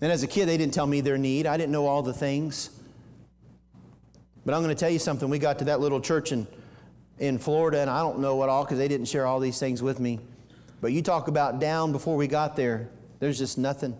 And 0.00 0.10
as 0.10 0.22
a 0.22 0.26
kid, 0.26 0.46
they 0.46 0.56
didn't 0.56 0.72
tell 0.72 0.86
me 0.86 1.00
their 1.00 1.18
need. 1.18 1.46
I 1.46 1.56
didn't 1.56 1.72
know 1.72 1.86
all 1.86 2.02
the 2.02 2.14
things. 2.14 2.70
But 4.44 4.54
I'm 4.54 4.62
going 4.62 4.74
to 4.74 4.78
tell 4.80 4.90
you 4.90 4.98
something. 4.98 5.28
We 5.28 5.38
got 5.38 5.58
to 5.58 5.66
that 5.66 5.80
little 5.80 6.00
church 6.00 6.32
in, 6.32 6.46
in 7.18 7.38
Florida, 7.38 7.80
and 7.80 7.90
I 7.90 8.00
don't 8.00 8.20
know 8.20 8.36
what 8.36 8.48
all 8.48 8.64
because 8.64 8.78
they 8.78 8.88
didn't 8.88 9.06
share 9.06 9.26
all 9.26 9.40
these 9.40 9.58
things 9.58 9.82
with 9.82 10.00
me. 10.00 10.18
But 10.80 10.92
you 10.92 11.02
talk 11.02 11.28
about 11.28 11.60
down 11.60 11.92
before 11.92 12.16
we 12.16 12.26
got 12.26 12.56
there, 12.56 12.88
there's 13.18 13.36
just 13.36 13.58
nothing. 13.58 13.94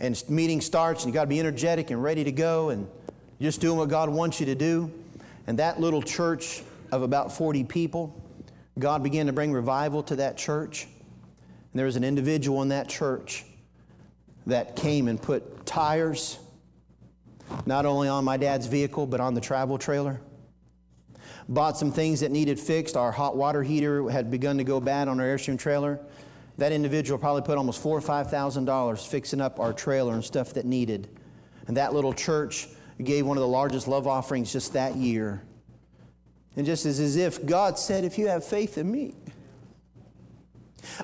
And 0.00 0.20
meeting 0.28 0.62
starts, 0.62 1.04
and 1.04 1.12
you 1.12 1.14
got 1.14 1.24
to 1.24 1.28
be 1.28 1.38
energetic 1.38 1.90
and 1.90 2.02
ready 2.02 2.24
to 2.24 2.32
go, 2.32 2.70
and 2.70 2.88
just 3.40 3.60
doing 3.60 3.76
what 3.76 3.90
God 3.90 4.08
wants 4.08 4.40
you 4.40 4.46
to 4.46 4.54
do. 4.54 4.90
And 5.46 5.58
that 5.58 5.80
little 5.80 6.00
church 6.00 6.62
of 6.90 7.02
about 7.02 7.36
40 7.36 7.64
people, 7.64 8.18
God 8.78 9.02
began 9.02 9.26
to 9.26 9.32
bring 9.32 9.52
revival 9.52 10.02
to 10.04 10.16
that 10.16 10.38
church. 10.38 10.84
And 10.84 11.78
there 11.78 11.86
was 11.86 11.96
an 11.96 12.04
individual 12.04 12.62
in 12.62 12.68
that 12.68 12.88
church 12.88 13.44
that 14.46 14.76
came 14.76 15.08
and 15.08 15.20
put 15.20 15.64
tires 15.66 16.38
not 17.66 17.86
only 17.86 18.08
on 18.08 18.24
my 18.24 18.36
dad's 18.36 18.66
vehicle, 18.66 19.06
but 19.06 19.20
on 19.20 19.34
the 19.34 19.40
travel 19.40 19.78
trailer. 19.78 20.20
Bought 21.48 21.76
some 21.76 21.92
things 21.92 22.20
that 22.20 22.30
needed 22.30 22.58
fixed. 22.58 22.96
Our 22.96 23.12
hot 23.12 23.36
water 23.36 23.62
heater 23.62 24.08
had 24.08 24.30
begun 24.30 24.58
to 24.58 24.64
go 24.64 24.80
bad 24.80 25.08
on 25.08 25.20
our 25.20 25.26
Airstream 25.26 25.58
trailer. 25.58 26.00
That 26.58 26.72
individual 26.72 27.18
probably 27.18 27.42
put 27.42 27.58
almost 27.58 27.82
four 27.82 27.96
or 27.96 28.00
five 28.00 28.30
thousand 28.30 28.66
dollars 28.66 29.04
fixing 29.04 29.40
up 29.40 29.58
our 29.58 29.72
trailer 29.72 30.14
and 30.14 30.24
stuff 30.24 30.54
that 30.54 30.64
needed. 30.64 31.08
And 31.66 31.76
that 31.76 31.94
little 31.94 32.12
church 32.12 32.68
gave 33.02 33.26
one 33.26 33.36
of 33.36 33.40
the 33.40 33.48
largest 33.48 33.88
love 33.88 34.06
offerings 34.06 34.52
just 34.52 34.72
that 34.74 34.96
year. 34.96 35.42
And 36.56 36.66
just 36.66 36.84
as, 36.86 37.00
as 37.00 37.16
if 37.16 37.44
God 37.46 37.78
said, 37.78 38.04
if 38.04 38.18
you 38.18 38.28
have 38.28 38.44
faith 38.44 38.76
in 38.78 38.90
me, 38.90 39.14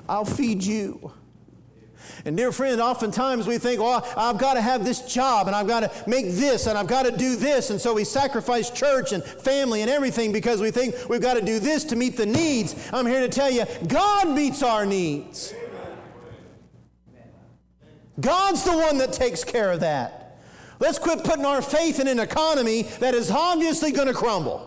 I'll 0.07 0.25
feed 0.25 0.63
you. 0.63 1.11
And 2.25 2.35
dear 2.35 2.51
friend, 2.51 2.81
oftentimes 2.81 3.47
we 3.47 3.57
think, 3.57 3.79
well, 3.79 4.05
I've 4.17 4.37
got 4.37 4.55
to 4.55 4.61
have 4.61 4.83
this 4.83 5.01
job 5.01 5.47
and 5.47 5.55
I've 5.55 5.67
got 5.67 5.81
to 5.81 6.09
make 6.09 6.27
this 6.31 6.67
and 6.67 6.77
I've 6.77 6.87
got 6.87 7.05
to 7.05 7.11
do 7.11 7.35
this. 7.35 7.69
And 7.69 7.79
so 7.79 7.93
we 7.93 8.03
sacrifice 8.03 8.69
church 8.69 9.11
and 9.11 9.23
family 9.23 9.81
and 9.81 9.89
everything 9.89 10.31
because 10.31 10.61
we 10.61 10.71
think 10.71 10.95
we've 11.09 11.21
got 11.21 11.35
to 11.35 11.41
do 11.41 11.59
this 11.59 11.83
to 11.85 11.95
meet 11.95 12.17
the 12.17 12.25
needs. 12.25 12.75
I'm 12.91 13.05
here 13.05 13.21
to 13.21 13.29
tell 13.29 13.49
you, 13.49 13.65
God 13.87 14.29
meets 14.29 14.63
our 14.63 14.85
needs. 14.85 15.53
God's 18.19 18.63
the 18.63 18.77
one 18.77 18.97
that 18.97 19.13
takes 19.13 19.43
care 19.43 19.71
of 19.71 19.79
that. 19.79 20.37
Let's 20.79 20.99
quit 20.99 21.23
putting 21.23 21.45
our 21.45 21.61
faith 21.61 21.99
in 21.99 22.07
an 22.07 22.19
economy 22.19 22.83
that 22.99 23.13
is 23.13 23.31
obviously 23.31 23.91
going 23.91 24.07
to 24.07 24.13
crumble. 24.13 24.65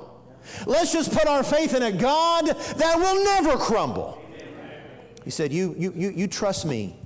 Let's 0.66 0.92
just 0.92 1.12
put 1.12 1.26
our 1.26 1.42
faith 1.42 1.74
in 1.74 1.82
a 1.82 1.92
God 1.92 2.46
that 2.46 2.98
will 2.98 3.24
never 3.24 3.56
crumble. 3.56 4.22
He 5.24 5.30
said, 5.30 5.52
You, 5.52 5.74
you, 5.78 5.92
you, 5.94 6.10
you 6.10 6.26
trust 6.26 6.66
me. 6.66 6.98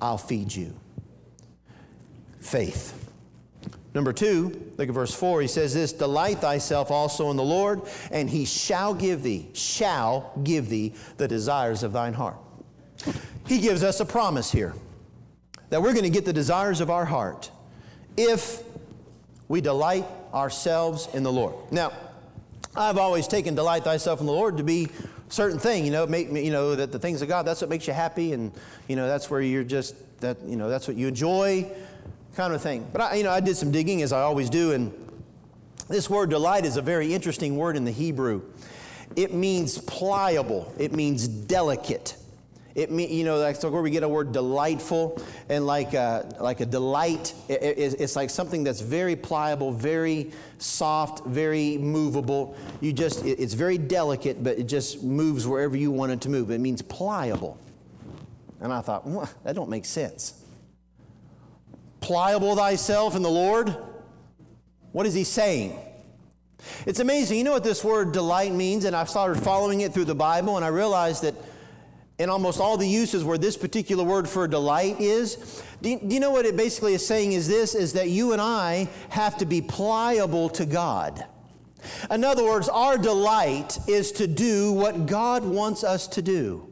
I'll 0.00 0.18
feed 0.18 0.54
you. 0.54 0.74
Faith. 2.40 3.02
Number 3.94 4.12
two, 4.12 4.72
look 4.76 4.88
at 4.88 4.94
verse 4.94 5.14
four. 5.14 5.40
He 5.40 5.48
says 5.48 5.72
this 5.72 5.92
Delight 5.92 6.38
thyself 6.38 6.90
also 6.90 7.30
in 7.30 7.36
the 7.36 7.42
Lord, 7.42 7.80
and 8.10 8.28
he 8.28 8.44
shall 8.44 8.92
give 8.92 9.22
thee, 9.22 9.48
shall 9.54 10.32
give 10.44 10.68
thee 10.68 10.94
the 11.16 11.26
desires 11.26 11.82
of 11.82 11.92
thine 11.92 12.12
heart. 12.12 12.36
He 13.46 13.58
gives 13.58 13.82
us 13.82 14.00
a 14.00 14.04
promise 14.04 14.52
here 14.52 14.74
that 15.70 15.80
we're 15.80 15.92
going 15.92 16.04
to 16.04 16.10
get 16.10 16.24
the 16.24 16.32
desires 16.32 16.80
of 16.80 16.90
our 16.90 17.04
heart 17.04 17.50
if 18.16 18.62
we 19.48 19.60
delight 19.60 20.04
ourselves 20.34 21.08
in 21.14 21.22
the 21.22 21.32
Lord. 21.32 21.54
Now, 21.72 21.92
I've 22.76 22.98
always 22.98 23.26
taken 23.26 23.54
delight 23.54 23.84
thyself 23.84 24.20
in 24.20 24.26
the 24.26 24.32
Lord 24.32 24.58
to 24.58 24.62
be 24.62 24.88
certain 25.28 25.58
thing, 25.58 25.84
you 25.84 25.90
know, 25.90 26.06
make, 26.06 26.30
you 26.30 26.50
know, 26.50 26.74
that 26.74 26.92
the 26.92 26.98
things 26.98 27.22
of 27.22 27.28
God, 27.28 27.44
that's 27.44 27.60
what 27.60 27.70
makes 27.70 27.86
you 27.86 27.92
happy, 27.92 28.32
and, 28.32 28.52
you 28.88 28.96
know, 28.96 29.06
that's 29.06 29.30
where 29.30 29.40
you're 29.40 29.64
just, 29.64 29.94
that, 30.20 30.36
you 30.46 30.56
know, 30.56 30.68
that's 30.68 30.86
what 30.88 30.96
you 30.96 31.08
enjoy, 31.08 31.70
kind 32.34 32.54
of 32.54 32.62
thing. 32.62 32.86
But 32.92 33.00
I, 33.00 33.14
you 33.14 33.24
know, 33.24 33.30
I 33.30 33.40
did 33.40 33.56
some 33.56 33.70
digging, 33.70 34.02
as 34.02 34.12
I 34.12 34.22
always 34.22 34.50
do, 34.50 34.72
and 34.72 34.92
this 35.88 36.10
word 36.10 36.30
delight 36.30 36.64
is 36.64 36.76
a 36.76 36.82
very 36.82 37.14
interesting 37.14 37.56
word 37.56 37.76
in 37.76 37.84
the 37.84 37.90
Hebrew. 37.90 38.42
It 39.14 39.32
means 39.32 39.78
pliable, 39.78 40.72
it 40.78 40.92
means 40.92 41.28
delicate. 41.28 42.16
It 42.76 42.90
mean, 42.90 43.10
you 43.10 43.24
know, 43.24 43.38
that's 43.38 43.64
where 43.64 43.80
we 43.80 43.90
get 43.90 44.02
a 44.02 44.08
word 44.08 44.32
delightful 44.32 45.18
and 45.48 45.66
like 45.66 45.94
a, 45.94 46.36
like 46.38 46.60
a 46.60 46.66
delight. 46.66 47.32
It, 47.48 47.62
it, 47.62 48.00
it's 48.00 48.14
like 48.14 48.28
something 48.28 48.64
that's 48.64 48.82
very 48.82 49.16
pliable, 49.16 49.72
very 49.72 50.30
soft, 50.58 51.24
very 51.24 51.78
movable. 51.78 52.54
You 52.82 52.92
just, 52.92 53.24
it, 53.24 53.40
it's 53.40 53.54
very 53.54 53.78
delicate, 53.78 54.44
but 54.44 54.58
it 54.58 54.64
just 54.64 55.02
moves 55.02 55.46
wherever 55.46 55.74
you 55.74 55.90
want 55.90 56.12
it 56.12 56.20
to 56.20 56.28
move. 56.28 56.50
It 56.50 56.58
means 56.58 56.82
pliable. 56.82 57.56
And 58.60 58.70
I 58.70 58.82
thought, 58.82 59.06
well, 59.06 59.30
that 59.44 59.54
don't 59.54 59.70
make 59.70 59.86
sense. 59.86 60.44
Pliable 62.00 62.56
thyself 62.56 63.16
in 63.16 63.22
the 63.22 63.30
Lord? 63.30 63.74
What 64.92 65.06
is 65.06 65.14
he 65.14 65.24
saying? 65.24 65.78
It's 66.84 67.00
amazing. 67.00 67.38
You 67.38 67.44
know 67.44 67.52
what 67.52 67.64
this 67.64 67.82
word 67.82 68.12
delight 68.12 68.52
means? 68.52 68.84
And 68.84 68.94
I've 68.94 69.08
started 69.08 69.42
following 69.42 69.80
it 69.80 69.94
through 69.94 70.04
the 70.04 70.14
Bible, 70.14 70.56
and 70.56 70.64
I 70.64 70.68
realized 70.68 71.22
that 71.22 71.34
in 72.18 72.30
almost 72.30 72.60
all 72.60 72.76
the 72.76 72.88
uses 72.88 73.24
where 73.24 73.38
this 73.38 73.56
particular 73.56 74.02
word 74.02 74.28
for 74.28 74.48
delight 74.48 75.00
is. 75.00 75.62
Do 75.82 75.90
you, 75.90 75.98
do 75.98 76.14
you, 76.14 76.20
know 76.20 76.30
what 76.30 76.46
it 76.46 76.56
basically 76.56 76.94
is 76.94 77.06
saying 77.06 77.32
is 77.32 77.46
this 77.46 77.74
is 77.74 77.92
that 77.92 78.08
you 78.08 78.32
and 78.32 78.40
I 78.40 78.88
have 79.10 79.36
to 79.38 79.46
be 79.46 79.60
pliable 79.60 80.48
to 80.50 80.64
God. 80.64 81.24
In 82.10 82.24
other 82.24 82.44
words, 82.44 82.68
our 82.68 82.96
delight 82.96 83.78
is 83.86 84.12
to 84.12 84.26
do 84.26 84.72
what 84.72 85.06
God 85.06 85.44
wants 85.44 85.84
us 85.84 86.08
to 86.08 86.22
do. 86.22 86.68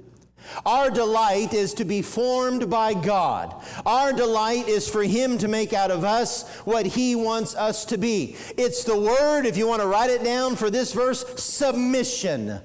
Our 0.66 0.90
delight 0.90 1.54
is 1.54 1.74
to 1.74 1.84
be 1.84 2.02
formed 2.02 2.68
by 2.68 2.94
God. 2.94 3.54
Our 3.86 4.12
delight 4.12 4.68
is 4.68 4.88
for 4.88 5.02
Him 5.02 5.38
to 5.38 5.48
make 5.48 5.72
out 5.72 5.90
of 5.90 6.04
us 6.04 6.48
what 6.64 6.86
He 6.86 7.14
wants 7.14 7.54
us 7.54 7.84
to 7.86 7.98
be. 7.98 8.36
It's 8.56 8.84
the 8.84 8.98
word, 8.98 9.46
if 9.46 9.56
you 9.56 9.66
want 9.66 9.82
to 9.82 9.88
write 9.88 10.10
it 10.10 10.22
down 10.22 10.56
for 10.56 10.70
this 10.70 10.92
verse, 10.92 11.24
submission. 11.42 12.60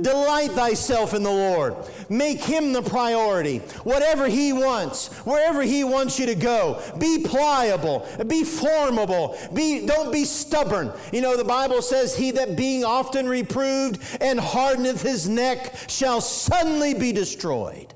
Delight 0.00 0.52
thyself 0.52 1.14
in 1.14 1.22
the 1.22 1.30
Lord. 1.30 1.76
Make 2.08 2.40
him 2.40 2.72
the 2.72 2.82
priority. 2.82 3.58
Whatever 3.84 4.28
he 4.28 4.52
wants, 4.52 5.08
wherever 5.24 5.62
he 5.62 5.84
wants 5.84 6.18
you 6.18 6.26
to 6.26 6.34
go, 6.34 6.82
be 6.98 7.24
pliable, 7.24 8.06
be 8.26 8.44
formable, 8.44 9.38
be, 9.52 9.86
don't 9.86 10.12
be 10.12 10.24
stubborn. 10.24 10.92
You 11.12 11.20
know, 11.20 11.36
the 11.36 11.44
Bible 11.44 11.82
says, 11.82 12.16
He 12.16 12.30
that 12.32 12.56
being 12.56 12.84
often 12.84 13.28
reproved 13.28 14.00
and 14.20 14.38
hardeneth 14.38 15.02
his 15.02 15.28
neck 15.28 15.74
shall 15.88 16.20
suddenly 16.20 16.94
be 16.94 17.12
destroyed. 17.12 17.94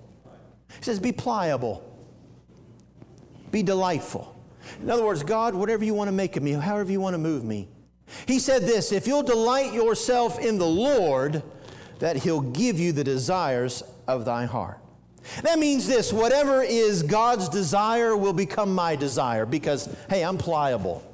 He 0.77 0.85
says, 0.85 1.01
Be 1.01 1.13
pliable, 1.13 1.85
be 3.51 3.63
delightful. 3.63 4.35
In 4.83 4.91
other 4.91 5.05
words, 5.05 5.23
God, 5.23 5.55
whatever 5.55 5.85
you 5.85 5.95
want 5.95 6.09
to 6.09 6.13
make 6.13 6.37
of 6.37 6.43
me, 6.43 6.53
however 6.53 6.93
you 6.93 7.01
want 7.01 7.15
to 7.15 7.19
move 7.19 7.45
me. 7.45 7.69
He 8.27 8.39
said 8.39 8.63
this 8.63 8.93
if 8.93 9.07
you'll 9.07 9.23
delight 9.23 9.73
yourself 9.73 10.39
in 10.39 10.59
the 10.59 10.67
Lord, 10.67 11.43
that 11.99 12.17
He'll 12.17 12.41
give 12.41 12.79
you 12.79 12.93
the 12.93 13.05
desires 13.05 13.83
of 14.07 14.25
thy 14.25 14.47
heart. 14.47 14.79
That 15.43 15.59
means 15.59 15.87
this 15.87 16.13
whatever 16.13 16.63
is 16.63 17.03
God's 17.03 17.49
desire 17.49 18.17
will 18.17 18.33
become 18.33 18.75
my 18.75 18.97
desire 18.97 19.45
because, 19.47 19.95
hey, 20.09 20.25
I'm 20.25 20.39
pliable. 20.39 21.05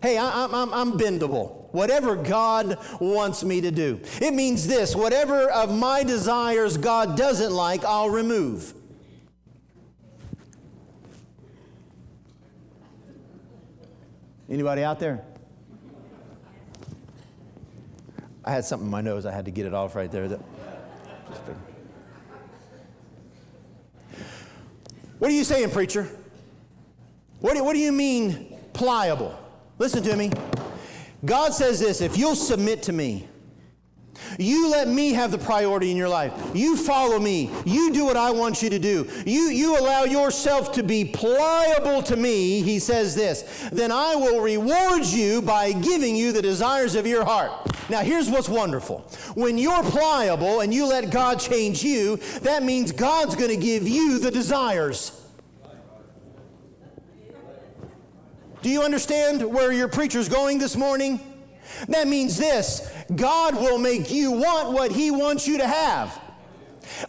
Hey, 0.00 0.18
I'm, 0.18 0.54
I'm, 0.54 0.72
I'm 0.72 0.98
bendable. 0.98 1.72
Whatever 1.72 2.16
God 2.16 2.78
wants 3.00 3.44
me 3.44 3.60
to 3.60 3.70
do. 3.70 4.00
It 4.20 4.34
means 4.34 4.66
this 4.66 4.96
whatever 4.96 5.48
of 5.50 5.74
my 5.74 6.02
desires 6.02 6.76
God 6.76 7.16
doesn't 7.16 7.52
like, 7.52 7.84
I'll 7.84 8.10
remove. 8.10 8.74
Anybody 14.50 14.82
out 14.82 14.98
there? 14.98 15.24
I 18.44 18.50
had 18.50 18.64
something 18.64 18.86
in 18.86 18.90
my 18.90 19.00
nose. 19.00 19.24
I 19.26 19.32
had 19.32 19.44
to 19.44 19.50
get 19.50 19.66
it 19.66 19.74
off 19.74 19.94
right 19.94 20.10
there. 20.10 20.28
What 25.18 25.30
are 25.30 25.34
you 25.34 25.44
saying, 25.44 25.70
preacher? 25.70 26.08
What 27.40 27.54
do, 27.54 27.62
what 27.62 27.74
do 27.74 27.78
you 27.78 27.92
mean 27.92 28.56
pliable? 28.72 29.38
Listen 29.78 30.02
to 30.02 30.16
me. 30.16 30.30
God 31.24 31.54
says 31.54 31.78
this 31.78 32.00
if 32.00 32.18
you'll 32.18 32.34
submit 32.34 32.82
to 32.84 32.92
me, 32.92 33.28
you 34.38 34.70
let 34.70 34.88
me 34.88 35.12
have 35.12 35.30
the 35.30 35.38
priority 35.38 35.90
in 35.90 35.96
your 35.96 36.08
life. 36.08 36.32
You 36.54 36.76
follow 36.76 37.18
me. 37.18 37.50
You 37.64 37.92
do 37.92 38.04
what 38.04 38.16
I 38.16 38.30
want 38.30 38.62
you 38.62 38.70
to 38.70 38.78
do. 38.78 39.08
You, 39.26 39.42
you 39.50 39.78
allow 39.78 40.04
yourself 40.04 40.72
to 40.72 40.82
be 40.82 41.04
pliable 41.04 42.02
to 42.04 42.16
me, 42.16 42.62
he 42.62 42.78
says 42.78 43.14
this. 43.14 43.68
Then 43.72 43.92
I 43.92 44.16
will 44.16 44.40
reward 44.40 45.04
you 45.04 45.42
by 45.42 45.72
giving 45.72 46.16
you 46.16 46.32
the 46.32 46.42
desires 46.42 46.94
of 46.94 47.06
your 47.06 47.24
heart. 47.24 47.50
Now, 47.88 48.00
here's 48.00 48.30
what's 48.30 48.48
wonderful. 48.48 49.00
When 49.34 49.58
you're 49.58 49.82
pliable 49.82 50.60
and 50.60 50.72
you 50.72 50.86
let 50.86 51.10
God 51.10 51.40
change 51.40 51.82
you, 51.82 52.16
that 52.42 52.62
means 52.62 52.92
God's 52.92 53.34
going 53.34 53.50
to 53.50 53.56
give 53.56 53.86
you 53.86 54.18
the 54.18 54.30
desires. 54.30 55.18
Do 58.62 58.70
you 58.70 58.82
understand 58.82 59.42
where 59.42 59.72
your 59.72 59.88
preacher's 59.88 60.28
going 60.28 60.58
this 60.58 60.76
morning? 60.76 61.31
That 61.88 62.08
means 62.08 62.36
this 62.36 62.90
God 63.14 63.54
will 63.54 63.78
make 63.78 64.10
you 64.10 64.32
want 64.32 64.72
what 64.72 64.92
He 64.92 65.10
wants 65.10 65.46
you 65.46 65.58
to 65.58 65.66
have. 65.66 66.20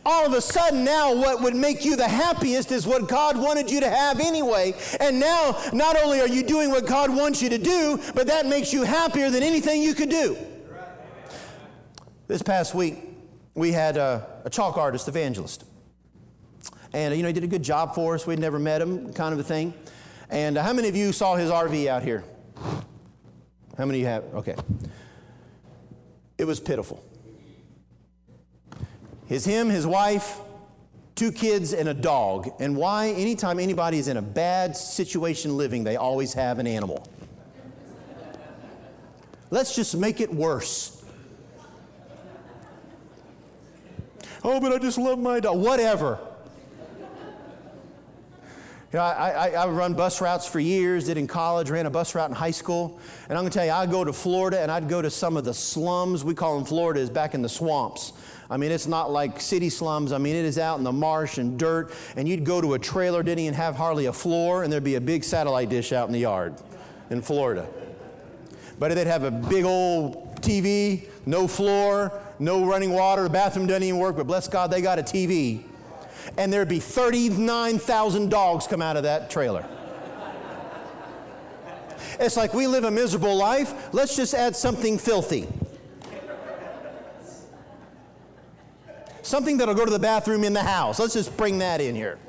All 0.05 0.25
of 0.25 0.33
a 0.33 0.41
sudden, 0.41 0.83
now 0.83 1.13
what 1.13 1.41
would 1.41 1.55
make 1.55 1.83
you 1.83 1.95
the 1.95 2.07
happiest 2.07 2.71
is 2.71 2.85
what 2.85 3.07
God 3.07 3.37
wanted 3.37 3.69
you 3.69 3.79
to 3.81 3.89
have 3.89 4.19
anyway. 4.19 4.73
And 4.99 5.19
now, 5.19 5.59
not 5.73 5.97
only 6.01 6.21
are 6.21 6.27
you 6.27 6.43
doing 6.43 6.69
what 6.69 6.85
God 6.85 7.13
wants 7.13 7.41
you 7.41 7.49
to 7.49 7.57
do, 7.57 7.99
but 8.13 8.27
that 8.27 8.45
makes 8.45 8.71
you 8.71 8.83
happier 8.83 9.29
than 9.29 9.43
anything 9.43 9.81
you 9.81 9.93
could 9.93 10.09
do. 10.09 10.37
This 12.27 12.41
past 12.41 12.73
week, 12.73 12.97
we 13.55 13.71
had 13.71 13.97
a, 13.97 14.41
a 14.45 14.49
chalk 14.49 14.77
artist 14.77 15.07
evangelist. 15.07 15.65
And, 16.93 17.15
you 17.15 17.23
know, 17.23 17.27
he 17.27 17.33
did 17.33 17.43
a 17.43 17.47
good 17.47 17.63
job 17.63 17.95
for 17.95 18.15
us. 18.15 18.25
We'd 18.25 18.39
never 18.39 18.59
met 18.59 18.81
him, 18.81 19.11
kind 19.13 19.33
of 19.33 19.39
a 19.39 19.43
thing. 19.43 19.73
And 20.29 20.57
uh, 20.57 20.63
how 20.63 20.73
many 20.73 20.87
of 20.87 20.95
you 20.95 21.11
saw 21.11 21.35
his 21.35 21.49
RV 21.49 21.87
out 21.87 22.03
here? 22.03 22.23
How 23.77 23.85
many 23.85 24.01
have? 24.01 24.23
Okay. 24.35 24.55
It 26.37 26.45
was 26.45 26.59
pitiful. 26.59 27.03
His 29.27 29.45
him, 29.45 29.69
his 29.69 29.87
wife, 29.87 30.39
two 31.15 31.31
kids, 31.31 31.73
and 31.73 31.89
a 31.89 31.93
dog. 31.93 32.51
And 32.59 32.75
why? 32.75 33.09
Anytime 33.09 33.59
anybody 33.59 33.97
is 33.97 34.07
in 34.07 34.17
a 34.17 34.21
bad 34.21 34.75
situation 34.75 35.57
living, 35.57 35.83
they 35.83 35.95
always 35.95 36.33
have 36.33 36.59
an 36.59 36.67
animal. 36.67 37.07
Let's 39.49 39.75
just 39.75 39.95
make 39.95 40.19
it 40.19 40.33
worse. 40.33 41.03
Oh, 44.43 44.59
but 44.59 44.73
I 44.73 44.77
just 44.77 44.97
love 44.97 45.19
my 45.19 45.39
dog. 45.39 45.57
Whatever. 45.57 46.19
You 48.93 48.99
know, 48.99 49.05
I, 49.05 49.47
I, 49.47 49.49
I 49.63 49.67
run 49.69 49.95
bus 49.95 50.21
routes 50.21 50.47
for 50.47 50.59
years, 50.59 51.07
did 51.07 51.17
in 51.17 51.25
college, 51.25 51.71
ran 51.71 51.87
a 51.87 51.89
bus 51.89 52.13
route 52.13 52.29
in 52.29 52.35
high 52.35 52.51
school. 52.51 52.99
And 53.27 53.35
I'm 53.35 53.41
going 53.41 53.51
to 53.51 53.57
tell 53.57 53.65
you, 53.65 53.71
I'd 53.71 53.89
go 53.89 54.03
to 54.03 54.13
Florida 54.13 54.61
and 54.61 54.69
I'd 54.71 54.87
go 54.87 55.01
to 55.01 55.09
some 55.09 55.35
of 55.35 55.43
the 55.43 55.53
slums. 55.53 56.23
We 56.23 56.35
call 56.35 56.55
them 56.55 56.63
Florida, 56.63 56.99
is 56.99 57.09
back 57.09 57.33
in 57.33 57.41
the 57.41 57.49
swamps. 57.49 58.13
I 58.51 58.57
mean, 58.57 58.71
it's 58.71 58.85
not 58.85 59.09
like 59.09 59.41
city 59.41 59.71
slums. 59.71 60.11
I 60.11 60.19
mean, 60.19 60.35
it 60.35 60.45
is 60.45 60.59
out 60.59 60.77
in 60.77 60.83
the 60.83 60.91
marsh 60.91 61.39
and 61.39 61.57
dirt. 61.57 61.91
And 62.15 62.29
you'd 62.29 62.45
go 62.45 62.61
to 62.61 62.75
a 62.75 62.79
trailer, 62.79 63.23
didn't 63.23 63.39
even 63.39 63.55
have 63.55 63.75
hardly 63.75 64.05
a 64.05 64.13
floor, 64.13 64.61
and 64.63 64.71
there'd 64.71 64.83
be 64.83 64.93
a 64.93 65.01
big 65.01 65.23
satellite 65.23 65.69
dish 65.69 65.91
out 65.91 66.07
in 66.07 66.13
the 66.13 66.19
yard 66.19 66.53
in 67.09 67.19
Florida. 67.23 67.67
But 68.77 68.93
they'd 68.93 69.07
have 69.07 69.23
a 69.23 69.31
big 69.31 69.65
old 69.65 70.39
TV, 70.43 71.07
no 71.25 71.47
floor, 71.47 72.21
no 72.37 72.63
running 72.63 72.91
water. 72.91 73.23
The 73.23 73.29
bathroom 73.31 73.65
doesn't 73.65 73.81
even 73.81 73.99
work, 73.99 74.17
but 74.17 74.27
bless 74.27 74.47
God, 74.47 74.69
they 74.69 74.83
got 74.83 74.99
a 74.99 75.03
TV 75.03 75.63
and 76.37 76.51
there'd 76.51 76.69
be 76.69 76.79
39,000 76.79 78.29
dogs 78.29 78.67
come 78.67 78.81
out 78.81 78.97
of 78.97 79.03
that 79.03 79.29
trailer. 79.29 79.65
It's 82.19 82.37
like 82.37 82.53
we 82.53 82.67
live 82.67 82.83
a 82.83 82.91
miserable 82.91 83.35
life. 83.35 83.93
Let's 83.93 84.15
just 84.15 84.33
add 84.33 84.55
something 84.55 84.97
filthy. 84.97 85.47
Something 89.21 89.57
that'll 89.57 89.73
go 89.73 89.85
to 89.85 89.91
the 89.91 89.99
bathroom 89.99 90.43
in 90.43 90.53
the 90.53 90.63
house. 90.63 90.99
Let's 90.99 91.13
just 91.13 91.35
bring 91.37 91.59
that 91.59 91.81
in 91.81 91.95
here. 91.95 92.19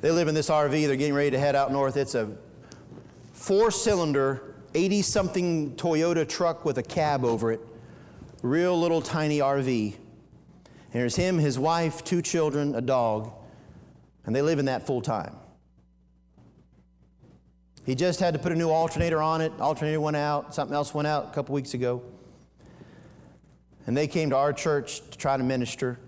They 0.00 0.10
live 0.10 0.28
in 0.28 0.34
this 0.34 0.48
RV. 0.48 0.86
They're 0.86 0.96
getting 0.96 1.14
ready 1.14 1.30
to 1.30 1.38
head 1.38 1.54
out 1.54 1.72
north. 1.72 1.96
It's 1.96 2.14
a 2.14 2.30
four 3.32 3.70
cylinder 3.70 4.49
80 4.74 5.02
something 5.02 5.76
Toyota 5.76 6.28
truck 6.28 6.64
with 6.64 6.78
a 6.78 6.82
cab 6.82 7.24
over 7.24 7.52
it, 7.52 7.60
real 8.42 8.78
little 8.78 9.02
tiny 9.02 9.38
RV. 9.38 9.94
And 9.94 11.00
there's 11.00 11.16
him, 11.16 11.38
his 11.38 11.58
wife, 11.58 12.04
two 12.04 12.22
children, 12.22 12.74
a 12.74 12.80
dog, 12.80 13.32
and 14.24 14.34
they 14.34 14.42
live 14.42 14.58
in 14.58 14.66
that 14.66 14.86
full 14.86 15.02
time. 15.02 15.36
He 17.86 17.94
just 17.94 18.20
had 18.20 18.34
to 18.34 18.40
put 18.40 18.52
a 18.52 18.54
new 18.54 18.70
alternator 18.70 19.22
on 19.22 19.40
it. 19.40 19.52
Alternator 19.58 20.00
went 20.00 20.16
out, 20.16 20.54
something 20.54 20.74
else 20.74 20.94
went 20.94 21.08
out 21.08 21.26
a 21.26 21.30
couple 21.30 21.54
weeks 21.54 21.74
ago. 21.74 22.02
And 23.86 23.96
they 23.96 24.06
came 24.06 24.30
to 24.30 24.36
our 24.36 24.52
church 24.52 25.00
to 25.10 25.18
try 25.18 25.36
to 25.36 25.42
minister. 25.42 25.98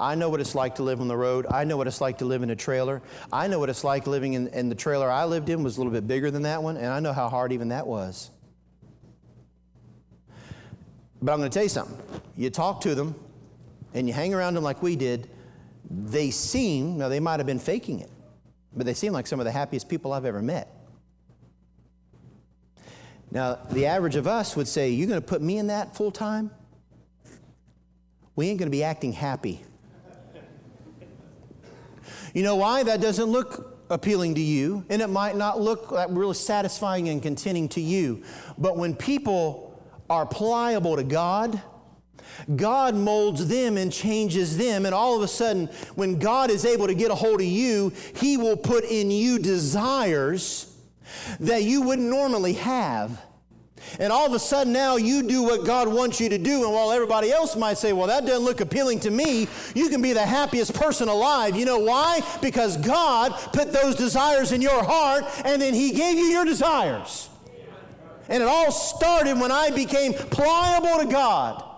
I 0.00 0.14
know 0.14 0.28
what 0.28 0.40
it's 0.40 0.54
like 0.54 0.76
to 0.76 0.82
live 0.82 1.00
on 1.00 1.08
the 1.08 1.16
road. 1.16 1.46
I 1.50 1.64
know 1.64 1.76
what 1.76 1.86
it's 1.86 2.00
like 2.00 2.18
to 2.18 2.24
live 2.24 2.42
in 2.42 2.50
a 2.50 2.56
trailer. 2.56 3.02
I 3.32 3.46
know 3.46 3.58
what 3.58 3.68
it's 3.68 3.84
like 3.84 4.06
living 4.06 4.34
in, 4.34 4.48
in 4.48 4.68
the 4.68 4.74
trailer 4.74 5.10
I 5.10 5.24
lived 5.24 5.48
in 5.48 5.62
was 5.62 5.76
a 5.76 5.80
little 5.80 5.92
bit 5.92 6.06
bigger 6.06 6.30
than 6.30 6.42
that 6.42 6.62
one, 6.62 6.76
and 6.76 6.86
I 6.86 7.00
know 7.00 7.12
how 7.12 7.28
hard 7.28 7.52
even 7.52 7.68
that 7.68 7.86
was. 7.86 8.30
But 11.20 11.32
I'm 11.32 11.38
going 11.38 11.50
to 11.50 11.54
tell 11.54 11.62
you 11.62 11.68
something. 11.68 11.96
You 12.36 12.50
talk 12.50 12.80
to 12.82 12.94
them 12.94 13.14
and 13.94 14.08
you 14.08 14.14
hang 14.14 14.34
around 14.34 14.54
them 14.54 14.64
like 14.64 14.82
we 14.82 14.96
did, 14.96 15.28
they 15.88 16.30
seem, 16.30 16.98
now 16.98 17.08
they 17.08 17.20
might 17.20 17.38
have 17.38 17.46
been 17.46 17.58
faking 17.58 18.00
it, 18.00 18.10
but 18.74 18.86
they 18.86 18.94
seem 18.94 19.12
like 19.12 19.26
some 19.26 19.38
of 19.38 19.44
the 19.44 19.52
happiest 19.52 19.88
people 19.88 20.12
I've 20.12 20.24
ever 20.24 20.42
met. 20.42 20.74
Now, 23.30 23.58
the 23.70 23.86
average 23.86 24.16
of 24.16 24.26
us 24.26 24.56
would 24.56 24.68
say, 24.68 24.90
You're 24.90 25.08
going 25.08 25.20
to 25.20 25.26
put 25.26 25.40
me 25.40 25.58
in 25.58 25.68
that 25.68 25.96
full 25.96 26.10
time? 26.10 26.50
We 28.36 28.48
ain't 28.48 28.58
going 28.58 28.66
to 28.66 28.76
be 28.76 28.82
acting 28.82 29.12
happy. 29.12 29.62
You 32.34 32.42
know 32.42 32.56
why? 32.56 32.82
That 32.82 33.00
doesn't 33.00 33.26
look 33.26 33.84
appealing 33.90 34.34
to 34.36 34.40
you, 34.40 34.84
and 34.88 35.02
it 35.02 35.08
might 35.08 35.36
not 35.36 35.60
look 35.60 35.92
uh, 35.92 36.06
really 36.08 36.34
satisfying 36.34 37.08
and 37.10 37.22
contenting 37.22 37.68
to 37.70 37.80
you. 37.80 38.22
But 38.56 38.76
when 38.76 38.94
people 38.94 39.80
are 40.08 40.24
pliable 40.24 40.96
to 40.96 41.04
God, 41.04 41.60
God 42.56 42.94
molds 42.94 43.46
them 43.46 43.76
and 43.76 43.92
changes 43.92 44.56
them, 44.56 44.86
and 44.86 44.94
all 44.94 45.16
of 45.16 45.22
a 45.22 45.28
sudden, 45.28 45.66
when 45.94 46.18
God 46.18 46.50
is 46.50 46.64
able 46.64 46.86
to 46.86 46.94
get 46.94 47.10
a 47.10 47.14
hold 47.14 47.40
of 47.40 47.46
you, 47.46 47.92
He 48.16 48.36
will 48.36 48.56
put 48.56 48.84
in 48.84 49.10
you 49.10 49.38
desires 49.38 50.74
that 51.40 51.62
you 51.62 51.82
wouldn't 51.82 52.08
normally 52.08 52.54
have. 52.54 53.20
And 53.98 54.12
all 54.12 54.26
of 54.26 54.32
a 54.32 54.38
sudden 54.38 54.72
now 54.72 54.96
you 54.96 55.22
do 55.22 55.42
what 55.42 55.64
God 55.64 55.88
wants 55.88 56.20
you 56.20 56.28
to 56.28 56.38
do. 56.38 56.64
And 56.64 56.72
while 56.72 56.92
everybody 56.92 57.30
else 57.32 57.56
might 57.56 57.78
say, 57.78 57.92
well, 57.92 58.06
that 58.06 58.26
doesn't 58.26 58.44
look 58.44 58.60
appealing 58.60 59.00
to 59.00 59.10
me, 59.10 59.48
you 59.74 59.88
can 59.88 60.02
be 60.02 60.12
the 60.12 60.24
happiest 60.24 60.74
person 60.74 61.08
alive. 61.08 61.56
You 61.56 61.64
know 61.64 61.78
why? 61.78 62.20
Because 62.40 62.76
God 62.76 63.32
put 63.52 63.72
those 63.72 63.96
desires 63.96 64.52
in 64.52 64.60
your 64.60 64.84
heart 64.84 65.24
and 65.44 65.60
then 65.60 65.74
He 65.74 65.92
gave 65.92 66.16
you 66.16 66.26
your 66.26 66.44
desires. 66.44 67.28
And 68.28 68.42
it 68.42 68.48
all 68.48 68.70
started 68.70 69.38
when 69.38 69.50
I 69.50 69.70
became 69.70 70.14
pliable 70.14 71.04
to 71.04 71.06
God. 71.10 71.71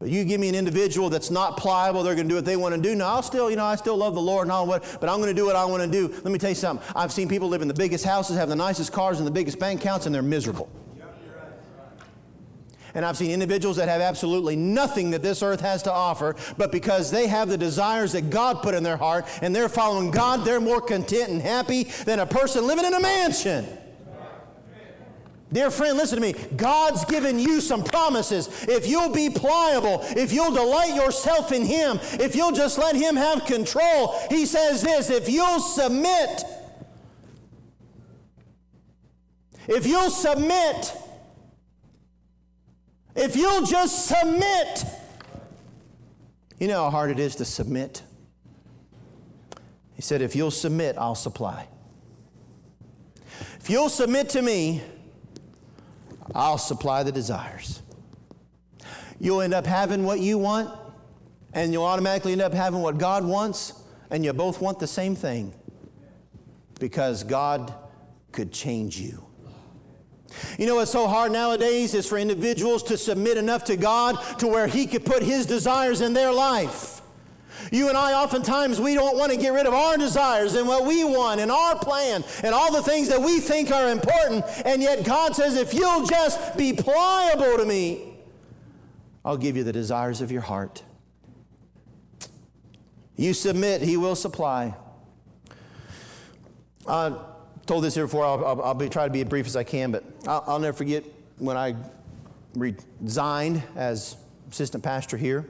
But 0.00 0.08
you 0.08 0.24
give 0.24 0.40
me 0.40 0.48
an 0.48 0.54
individual 0.54 1.10
that's 1.10 1.30
not 1.30 1.58
pliable, 1.58 2.02
they're 2.02 2.14
going 2.14 2.26
to 2.26 2.30
do 2.30 2.36
what 2.36 2.46
they 2.46 2.56
want 2.56 2.74
to 2.74 2.80
do. 2.80 2.94
Now, 2.96 3.16
I'll 3.16 3.22
still, 3.22 3.50
you 3.50 3.56
know, 3.56 3.66
I 3.66 3.76
still 3.76 3.98
love 3.98 4.14
the 4.14 4.20
Lord 4.20 4.46
and 4.46 4.52
all 4.52 4.66
what, 4.66 4.82
but 4.98 5.10
I'm 5.10 5.18
going 5.18 5.28
to 5.28 5.38
do 5.38 5.44
what 5.44 5.56
I 5.56 5.66
want 5.66 5.82
to 5.82 5.88
do. 5.90 6.08
Let 6.08 6.32
me 6.32 6.38
tell 6.38 6.48
you 6.48 6.56
something. 6.56 6.86
I've 6.96 7.12
seen 7.12 7.28
people 7.28 7.48
live 7.48 7.60
in 7.60 7.68
the 7.68 7.74
biggest 7.74 8.02
houses, 8.04 8.38
have 8.38 8.48
the 8.48 8.56
nicest 8.56 8.92
cars 8.92 9.18
and 9.18 9.26
the 9.26 9.30
biggest 9.30 9.58
bank 9.58 9.80
accounts, 9.82 10.06
and 10.06 10.14
they're 10.14 10.22
miserable. 10.22 10.70
And 12.94 13.04
I've 13.04 13.16
seen 13.16 13.30
individuals 13.30 13.76
that 13.76 13.88
have 13.88 14.00
absolutely 14.00 14.56
nothing 14.56 15.10
that 15.10 15.22
this 15.22 15.42
earth 15.42 15.60
has 15.60 15.82
to 15.84 15.92
offer, 15.92 16.34
but 16.56 16.72
because 16.72 17.10
they 17.10 17.26
have 17.26 17.48
the 17.48 17.58
desires 17.58 18.12
that 18.12 18.30
God 18.30 18.62
put 18.62 18.74
in 18.74 18.82
their 18.82 18.96
heart 18.96 19.26
and 19.42 19.54
they're 19.54 19.68
following 19.68 20.10
God, 20.10 20.44
they're 20.44 20.60
more 20.60 20.80
content 20.80 21.28
and 21.28 21.40
happy 21.40 21.84
than 21.84 22.20
a 22.20 22.26
person 22.26 22.66
living 22.66 22.86
in 22.86 22.94
a 22.94 23.00
mansion. 23.00 23.66
Dear 25.52 25.70
friend, 25.70 25.96
listen 25.96 26.20
to 26.20 26.22
me. 26.22 26.34
God's 26.56 27.04
given 27.06 27.38
you 27.38 27.60
some 27.60 27.82
promises. 27.82 28.48
If 28.68 28.86
you'll 28.86 29.12
be 29.12 29.30
pliable, 29.30 30.00
if 30.10 30.32
you'll 30.32 30.52
delight 30.52 30.94
yourself 30.94 31.50
in 31.50 31.64
Him, 31.64 31.98
if 32.20 32.36
you'll 32.36 32.52
just 32.52 32.78
let 32.78 32.94
Him 32.94 33.16
have 33.16 33.44
control, 33.46 34.14
He 34.28 34.46
says 34.46 34.82
this 34.82 35.10
if 35.10 35.28
you'll 35.28 35.58
submit, 35.58 36.44
if 39.66 39.86
you'll 39.86 40.10
submit, 40.10 40.96
if 43.16 43.34
you'll 43.34 43.66
just 43.66 44.06
submit, 44.06 44.84
you 46.60 46.68
know 46.68 46.84
how 46.84 46.90
hard 46.90 47.10
it 47.10 47.18
is 47.18 47.34
to 47.36 47.44
submit. 47.44 48.02
He 49.94 50.02
said, 50.02 50.22
If 50.22 50.36
you'll 50.36 50.50
submit, 50.50 50.96
I'll 50.96 51.14
supply. 51.14 51.66
If 53.58 53.68
you'll 53.68 53.88
submit 53.88 54.28
to 54.30 54.42
me, 54.42 54.80
I'll 56.34 56.58
supply 56.58 57.02
the 57.02 57.12
desires. 57.12 57.82
You'll 59.18 59.42
end 59.42 59.54
up 59.54 59.66
having 59.66 60.04
what 60.04 60.20
you 60.20 60.38
want, 60.38 60.70
and 61.52 61.72
you'll 61.72 61.84
automatically 61.84 62.32
end 62.32 62.40
up 62.40 62.54
having 62.54 62.80
what 62.80 62.98
God 62.98 63.24
wants, 63.24 63.74
and 64.10 64.24
you 64.24 64.32
both 64.32 64.60
want 64.60 64.78
the 64.78 64.86
same 64.86 65.14
thing 65.14 65.52
because 66.78 67.24
God 67.24 67.74
could 68.32 68.52
change 68.52 68.98
you. 68.98 69.24
You 70.58 70.66
know 70.66 70.76
what's 70.76 70.92
so 70.92 71.08
hard 71.08 71.32
nowadays 71.32 71.94
is 71.94 72.06
for 72.06 72.16
individuals 72.16 72.82
to 72.84 72.96
submit 72.96 73.36
enough 73.36 73.64
to 73.64 73.76
God 73.76 74.16
to 74.38 74.46
where 74.46 74.66
He 74.66 74.86
could 74.86 75.04
put 75.04 75.22
His 75.22 75.46
desires 75.46 76.00
in 76.00 76.12
their 76.12 76.32
life. 76.32 76.99
You 77.70 77.88
and 77.88 77.96
I, 77.96 78.14
oftentimes, 78.14 78.80
we 78.80 78.94
don't 78.94 79.16
want 79.16 79.30
to 79.30 79.38
get 79.38 79.52
rid 79.52 79.66
of 79.66 79.74
our 79.74 79.96
desires 79.96 80.54
and 80.54 80.66
what 80.66 80.84
we 80.84 81.04
want 81.04 81.40
and 81.40 81.50
our 81.52 81.78
plan 81.78 82.24
and 82.42 82.52
all 82.52 82.72
the 82.72 82.82
things 82.82 83.08
that 83.08 83.20
we 83.20 83.38
think 83.38 83.70
are 83.70 83.90
important. 83.90 84.44
And 84.64 84.82
yet, 84.82 85.04
God 85.04 85.36
says, 85.36 85.56
if 85.56 85.72
you'll 85.72 86.04
just 86.04 86.56
be 86.56 86.72
pliable 86.72 87.58
to 87.58 87.64
me, 87.64 88.14
I'll 89.24 89.36
give 89.36 89.56
you 89.56 89.62
the 89.62 89.72
desires 89.72 90.20
of 90.20 90.32
your 90.32 90.40
heart. 90.40 90.82
You 93.16 93.34
submit, 93.34 93.82
He 93.82 93.96
will 93.96 94.16
supply. 94.16 94.74
I 96.88 97.14
told 97.66 97.84
this 97.84 97.94
here 97.94 98.06
before, 98.06 98.24
I'll, 98.24 98.44
I'll, 98.44 98.62
I'll 98.62 98.74
be, 98.74 98.88
try 98.88 99.04
to 99.06 99.12
be 99.12 99.20
as 99.20 99.28
brief 99.28 99.46
as 99.46 99.54
I 99.54 99.62
can, 99.62 99.92
but 99.92 100.02
I'll, 100.26 100.42
I'll 100.46 100.58
never 100.58 100.76
forget 100.76 101.04
when 101.38 101.56
I 101.56 101.76
resigned 102.56 103.62
as 103.76 104.16
assistant 104.50 104.82
pastor 104.82 105.16
here 105.16 105.46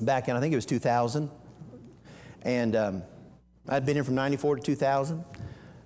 back 0.00 0.28
in, 0.28 0.36
I 0.36 0.40
think 0.40 0.52
it 0.52 0.56
was 0.56 0.66
2000. 0.66 1.30
And 2.42 2.76
um, 2.76 3.02
I'd 3.68 3.86
been 3.86 3.96
here 3.96 4.04
from 4.04 4.14
94 4.14 4.56
to 4.56 4.62
2000. 4.62 5.24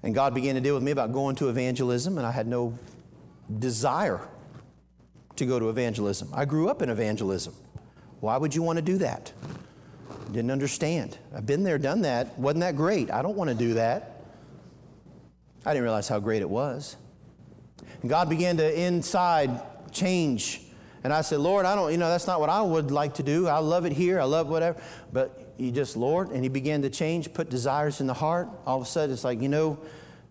And 0.02 0.14
God 0.14 0.34
began 0.34 0.54
to 0.54 0.60
deal 0.60 0.74
with 0.74 0.82
me 0.82 0.90
about 0.90 1.12
going 1.12 1.34
to 1.36 1.48
evangelism, 1.48 2.18
and 2.18 2.26
I 2.26 2.30
had 2.30 2.46
no 2.46 2.78
desire 3.58 4.20
to 5.36 5.46
go 5.46 5.58
to 5.58 5.68
evangelism. 5.68 6.30
I 6.32 6.44
grew 6.44 6.68
up 6.68 6.82
in 6.82 6.90
evangelism. 6.90 7.54
Why 8.20 8.36
would 8.36 8.54
you 8.54 8.62
want 8.62 8.76
to 8.76 8.82
do 8.82 8.98
that? 8.98 9.32
Didn't 10.32 10.50
understand. 10.50 11.18
I've 11.34 11.46
been 11.46 11.62
there, 11.62 11.78
done 11.78 12.02
that. 12.02 12.38
Wasn't 12.38 12.60
that 12.60 12.76
great? 12.76 13.10
I 13.10 13.22
don't 13.22 13.36
want 13.36 13.48
to 13.48 13.56
do 13.56 13.74
that. 13.74 14.22
I 15.64 15.72
didn't 15.72 15.84
realize 15.84 16.08
how 16.08 16.20
great 16.20 16.42
it 16.42 16.50
was. 16.50 16.96
And 18.02 18.10
God 18.10 18.28
began 18.28 18.56
to 18.58 18.80
inside 18.80 19.60
change 19.92 20.62
and 21.04 21.12
I 21.12 21.20
said, 21.20 21.40
Lord, 21.40 21.64
I 21.64 21.74
don't, 21.74 21.92
you 21.92 21.98
know, 21.98 22.08
that's 22.08 22.26
not 22.26 22.40
what 22.40 22.50
I 22.50 22.60
would 22.60 22.90
like 22.90 23.14
to 23.14 23.22
do. 23.22 23.46
I 23.46 23.58
love 23.58 23.84
it 23.84 23.92
here. 23.92 24.20
I 24.20 24.24
love 24.24 24.48
whatever. 24.48 24.80
But 25.12 25.54
you 25.56 25.70
just, 25.70 25.96
Lord, 25.96 26.30
and 26.30 26.42
he 26.42 26.48
began 26.48 26.82
to 26.82 26.90
change, 26.90 27.32
put 27.32 27.50
desires 27.50 28.00
in 28.00 28.06
the 28.06 28.14
heart. 28.14 28.48
All 28.66 28.78
of 28.78 28.82
a 28.82 28.86
sudden, 28.86 29.12
it's 29.12 29.24
like, 29.24 29.40
you 29.40 29.48
know, 29.48 29.78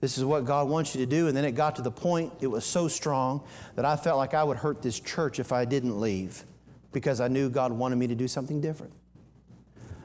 this 0.02 0.18
is 0.18 0.26
what 0.26 0.46
God 0.46 0.68
wants 0.68 0.94
you 0.94 1.02
to 1.02 1.10
do. 1.10 1.28
And 1.28 1.36
then 1.36 1.46
it 1.46 1.54
got 1.54 1.76
to 1.78 1.82
the 1.82 1.92
point, 1.92 2.34
it 2.42 2.48
was 2.48 2.66
so 2.66 2.88
strong 2.88 3.42
that 3.76 3.86
I 3.86 3.96
felt 3.96 4.18
like 4.18 4.34
I 4.34 4.44
would 4.44 4.58
hurt 4.58 4.82
this 4.82 5.00
church 5.00 5.40
if 5.40 5.52
I 5.52 5.66
didn't 5.66 6.00
leave 6.00 6.44
because 6.92 7.20
I 7.22 7.28
knew 7.28 7.50
God 7.50 7.72
wanted 7.72 7.96
me 7.96 8.08
to 8.08 8.16
do 8.16 8.28
something 8.28 8.62
different. 8.62 8.94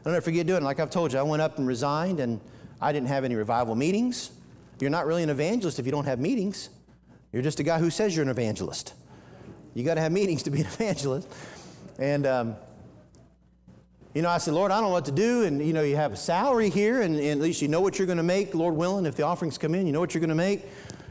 I'll 0.05 0.13
never 0.13 0.23
forget 0.23 0.47
doing 0.47 0.63
it. 0.63 0.65
Like 0.65 0.81
I've 0.81 0.91
told 0.91 1.13
you, 1.13 1.19
I 1.19 1.23
went 1.23 1.43
up 1.43 1.59
and 1.59 1.67
resigned, 1.67 2.19
and 2.19 2.41
I 2.81 2.93
didn't 2.93 3.09
have 3.09 3.25
any 3.25 3.37
revival 3.37 3.75
meetings. 3.75 4.33
You're 4.81 4.91
not 4.91 5.07
really 5.07 5.23
an 5.23 5.31
evangelist 5.31 5.79
if 5.79 5.87
you 5.87 5.93
don't 5.93 6.07
have 6.07 6.19
meetings. 6.19 6.71
You're 7.33 7.43
just 7.43 7.61
a 7.61 7.63
guy 7.63 7.79
who 7.79 7.89
says 7.89 8.17
you're 8.17 8.25
an 8.25 8.31
evangelist. 8.31 8.95
You 9.75 9.85
got 9.85 9.95
to 9.95 10.01
have 10.01 10.13
meetings 10.13 10.43
to 10.45 10.51
be 10.51 10.61
an 10.61 10.67
evangelist. 10.73 11.29
And, 11.99 12.27
um, 12.27 12.57
you 14.15 14.23
know, 14.23 14.29
I 14.29 14.39
said, 14.39 14.55
Lord, 14.55 14.71
I 14.71 14.77
don't 14.77 14.85
know 14.85 14.93
what 14.93 15.07
to 15.07 15.13
do. 15.13 15.45
And, 15.45 15.65
you 15.65 15.73
know, 15.73 15.83
you 15.83 15.97
have 15.97 16.13
a 16.13 16.17
salary 16.17 16.69
here, 16.69 17.01
and, 17.01 17.17
and 17.17 17.31
at 17.31 17.39
least 17.39 17.63
you 17.63 17.69
know 17.69 17.81
what 17.81 17.99
you're 17.99 18.07
going 18.07 18.19
to 18.19 18.23
make, 18.23 18.55
Lord 18.55 18.75
willing. 18.75 19.07
If 19.07 19.17
the 19.17 19.23
offerings 19.23 19.57
come 19.57 19.75
in, 19.75 19.87
you 19.87 19.93
know 19.93 20.01
what 20.01 20.15
you're 20.15 20.21
going 20.21 20.29
to 20.29 20.35
make 20.35 20.67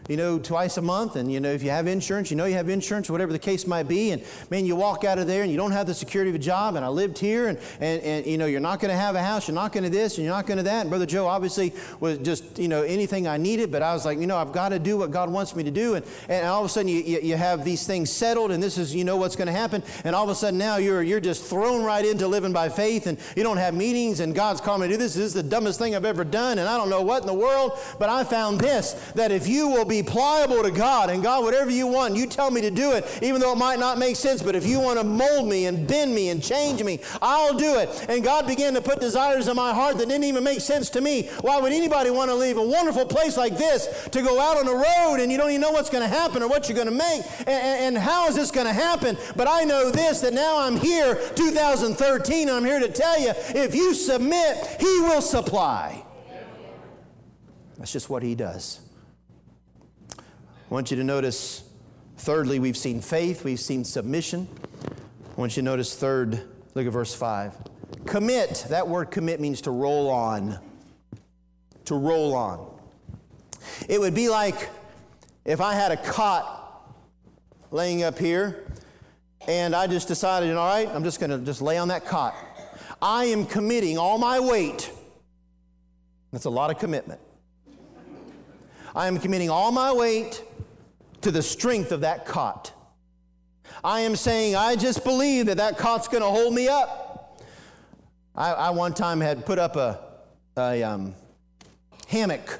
you 0.07 0.17
know, 0.17 0.39
twice 0.39 0.77
a 0.77 0.81
month. 0.81 1.15
And, 1.15 1.31
you 1.31 1.39
know, 1.39 1.51
if 1.51 1.63
you 1.63 1.69
have 1.69 1.87
insurance, 1.87 2.31
you 2.31 2.37
know 2.37 2.45
you 2.45 2.55
have 2.55 2.69
insurance, 2.69 3.09
whatever 3.09 3.31
the 3.31 3.39
case 3.39 3.67
might 3.67 3.87
be. 3.87 4.11
And, 4.11 4.23
man, 4.49 4.65
you 4.65 4.75
walk 4.75 5.03
out 5.03 5.19
of 5.19 5.27
there 5.27 5.43
and 5.43 5.51
you 5.51 5.57
don't 5.57 5.71
have 5.71 5.87
the 5.87 5.93
security 5.93 6.29
of 6.29 6.35
a 6.35 6.39
job. 6.39 6.75
And 6.75 6.83
I 6.83 6.89
lived 6.89 7.17
here, 7.17 7.47
and, 7.47 7.59
and, 7.79 8.01
and 8.01 8.25
you 8.25 8.37
know, 8.37 8.45
you're 8.45 8.59
not 8.59 8.79
going 8.79 8.91
to 8.91 8.97
have 8.97 9.15
a 9.15 9.23
house, 9.23 9.47
you're 9.47 9.55
not 9.55 9.71
going 9.71 9.83
to 9.83 9.89
this, 9.89 10.17
and 10.17 10.25
you're 10.25 10.33
not 10.33 10.45
going 10.45 10.57
to 10.57 10.63
that. 10.63 10.81
And 10.81 10.89
Brother 10.89 11.05
Joe 11.05 11.27
obviously 11.27 11.73
was 11.99 12.17
just, 12.19 12.57
you 12.57 12.67
know, 12.67 12.83
anything 12.83 13.27
I 13.27 13.37
needed, 13.37 13.71
but 13.71 13.81
I 13.81 13.93
was 13.93 14.05
like, 14.05 14.19
you 14.19 14.27
know, 14.27 14.37
I've 14.37 14.51
got 14.51 14.69
to 14.69 14.79
do 14.79 14.97
what 14.97 15.11
God 15.11 15.29
wants 15.29 15.55
me 15.55 15.63
to 15.63 15.71
do. 15.71 15.95
And, 15.95 16.05
and 16.29 16.45
all 16.45 16.61
of 16.61 16.65
a 16.65 16.69
sudden 16.69 16.87
you, 16.87 17.01
you, 17.01 17.19
you 17.21 17.35
have 17.35 17.63
these 17.63 17.85
things 17.85 18.11
settled, 18.11 18.51
and 18.51 18.61
this 18.61 18.77
is, 18.77 18.93
you 18.93 19.03
know, 19.03 19.17
what's 19.17 19.35
going 19.35 19.47
to 19.47 19.53
happen. 19.53 19.83
And 20.03 20.15
all 20.15 20.23
of 20.23 20.29
a 20.29 20.35
sudden 20.35 20.57
now 20.57 20.77
you're, 20.77 21.03
you're 21.03 21.19
just 21.19 21.43
thrown 21.43 21.83
right 21.83 22.05
into 22.05 22.27
living 22.27 22.53
by 22.53 22.69
faith, 22.69 23.07
and 23.07 23.17
you 23.35 23.43
don't 23.43 23.57
have 23.57 23.73
meetings, 23.73 24.19
and 24.19 24.35
God's 24.35 24.61
calling 24.61 24.81
me 24.81 24.87
to 24.87 24.93
do 24.93 24.97
this. 24.97 25.13
This 25.13 25.25
is 25.25 25.33
the 25.33 25.43
dumbest 25.43 25.79
thing 25.79 25.95
I've 25.95 26.05
ever 26.05 26.23
done, 26.23 26.59
and 26.59 26.67
I 26.67 26.77
don't 26.77 26.89
know 26.89 27.01
what 27.01 27.21
in 27.21 27.27
the 27.27 27.33
world, 27.33 27.77
but 27.99 28.09
I 28.09 28.23
found 28.23 28.59
this 28.59 28.93
that 29.15 29.31
if 29.31 29.47
you 29.47 29.67
will 29.67 29.85
be 29.85 30.00
pliable 30.03 30.63
to 30.63 30.71
God, 30.71 31.09
and 31.09 31.21
God, 31.23 31.43
whatever 31.43 31.69
you 31.69 31.87
want, 31.87 32.15
you 32.15 32.27
tell 32.27 32.51
me 32.51 32.61
to 32.61 32.71
do 32.71 32.93
it, 32.93 33.05
even 33.21 33.41
though 33.41 33.53
it 33.53 33.57
might 33.57 33.79
not 33.79 33.97
make 33.97 34.15
sense. 34.15 34.41
But 34.41 34.55
if 34.55 34.65
you 34.65 34.79
want 34.79 34.99
to 34.99 35.03
mold 35.03 35.47
me 35.47 35.65
and 35.65 35.87
bend 35.87 36.13
me 36.13 36.29
and 36.29 36.43
change 36.43 36.83
me, 36.83 36.99
I'll 37.21 37.53
do 37.53 37.77
it. 37.77 38.05
And 38.09 38.23
God 38.23 38.47
began 38.47 38.73
to 38.73 38.81
put 38.81 38.99
desires 38.99 39.47
in 39.47 39.55
my 39.55 39.73
heart 39.73 39.97
that 39.97 40.07
didn't 40.07 40.23
even 40.23 40.43
make 40.43 40.61
sense 40.61 40.89
to 40.91 41.01
me. 41.01 41.29
Why 41.41 41.59
would 41.59 41.73
anybody 41.73 42.09
want 42.09 42.29
to 42.29 42.35
leave 42.35 42.57
a 42.57 42.63
wonderful 42.63 43.05
place 43.05 43.37
like 43.37 43.57
this 43.57 44.07
to 44.11 44.21
go 44.21 44.39
out 44.39 44.57
on 44.57 44.65
the 44.65 44.75
road 44.75 45.21
and 45.21 45.31
you 45.31 45.37
don't 45.37 45.49
even 45.49 45.61
know 45.61 45.71
what's 45.71 45.89
going 45.89 46.03
to 46.03 46.13
happen 46.13 46.43
or 46.43 46.47
what 46.47 46.67
you're 46.67 46.75
going 46.75 46.89
to 46.89 46.93
make? 46.93 47.23
And, 47.39 47.95
and 47.95 47.97
how 47.97 48.27
is 48.27 48.35
this 48.35 48.51
going 48.51 48.67
to 48.67 48.73
happen? 48.73 49.17
But 49.35 49.47
I 49.47 49.63
know 49.63 49.91
this 49.91 50.21
that 50.21 50.33
now 50.33 50.59
I'm 50.59 50.77
here, 50.77 51.15
2013, 51.35 52.49
I'm 52.49 52.65
here 52.65 52.79
to 52.79 52.89
tell 52.89 53.19
you 53.19 53.33
if 53.49 53.75
you 53.75 53.93
submit, 53.93 54.77
He 54.79 55.01
will 55.01 55.21
supply. 55.21 56.03
That's 57.77 57.91
just 57.91 58.09
what 58.09 58.23
He 58.23 58.35
does. 58.35 58.79
I 60.71 60.73
want 60.73 60.89
you 60.89 60.95
to 60.95 61.03
notice, 61.03 61.63
thirdly, 62.15 62.57
we've 62.57 62.77
seen 62.77 63.01
faith, 63.01 63.43
we've 63.43 63.59
seen 63.59 63.83
submission. 63.83 64.47
I 64.87 65.39
want 65.39 65.57
you 65.57 65.63
to 65.63 65.65
notice, 65.65 65.93
third, 65.93 66.47
look 66.75 66.87
at 66.87 66.93
verse 66.93 67.13
5. 67.13 67.57
Commit. 68.05 68.67
That 68.69 68.87
word 68.87 69.11
commit 69.11 69.41
means 69.41 69.59
to 69.63 69.71
roll 69.71 70.09
on. 70.09 70.57
To 71.85 71.95
roll 71.95 72.33
on. 72.33 72.73
It 73.89 73.99
would 73.99 74.15
be 74.15 74.29
like 74.29 74.69
if 75.43 75.59
I 75.59 75.73
had 75.73 75.91
a 75.91 75.97
cot 75.97 76.95
laying 77.71 78.03
up 78.03 78.17
here 78.17 78.65
and 79.49 79.75
I 79.75 79.87
just 79.87 80.07
decided, 80.07 80.55
all 80.55 80.73
right, 80.73 80.87
I'm 80.87 81.03
just 81.03 81.19
going 81.19 81.31
to 81.31 81.39
just 81.39 81.61
lay 81.61 81.77
on 81.79 81.89
that 81.89 82.05
cot. 82.05 82.33
I 83.01 83.25
am 83.25 83.45
committing 83.45 83.97
all 83.97 84.17
my 84.17 84.39
weight. 84.39 84.89
That's 86.31 86.45
a 86.45 86.49
lot 86.49 86.71
of 86.71 86.79
commitment. 86.79 87.19
I 88.95 89.07
am 89.07 89.19
committing 89.19 89.49
all 89.49 89.73
my 89.73 89.91
weight 89.91 90.41
to 91.21 91.31
the 91.31 91.41
strength 91.41 91.91
of 91.91 92.01
that 92.01 92.25
cot. 92.25 92.73
I 93.83 94.01
am 94.01 94.15
saying, 94.15 94.55
I 94.55 94.75
just 94.75 95.03
believe 95.03 95.47
that 95.47 95.57
that 95.57 95.77
cot's 95.77 96.07
going 96.07 96.23
to 96.23 96.29
hold 96.29 96.53
me 96.53 96.67
up. 96.67 97.41
I, 98.35 98.51
I, 98.51 98.69
one 98.69 98.93
time 98.93 99.21
had 99.21 99.45
put 99.45 99.59
up 99.59 99.75
a, 99.75 99.99
a 100.57 100.83
um, 100.83 101.15
hammock. 102.07 102.59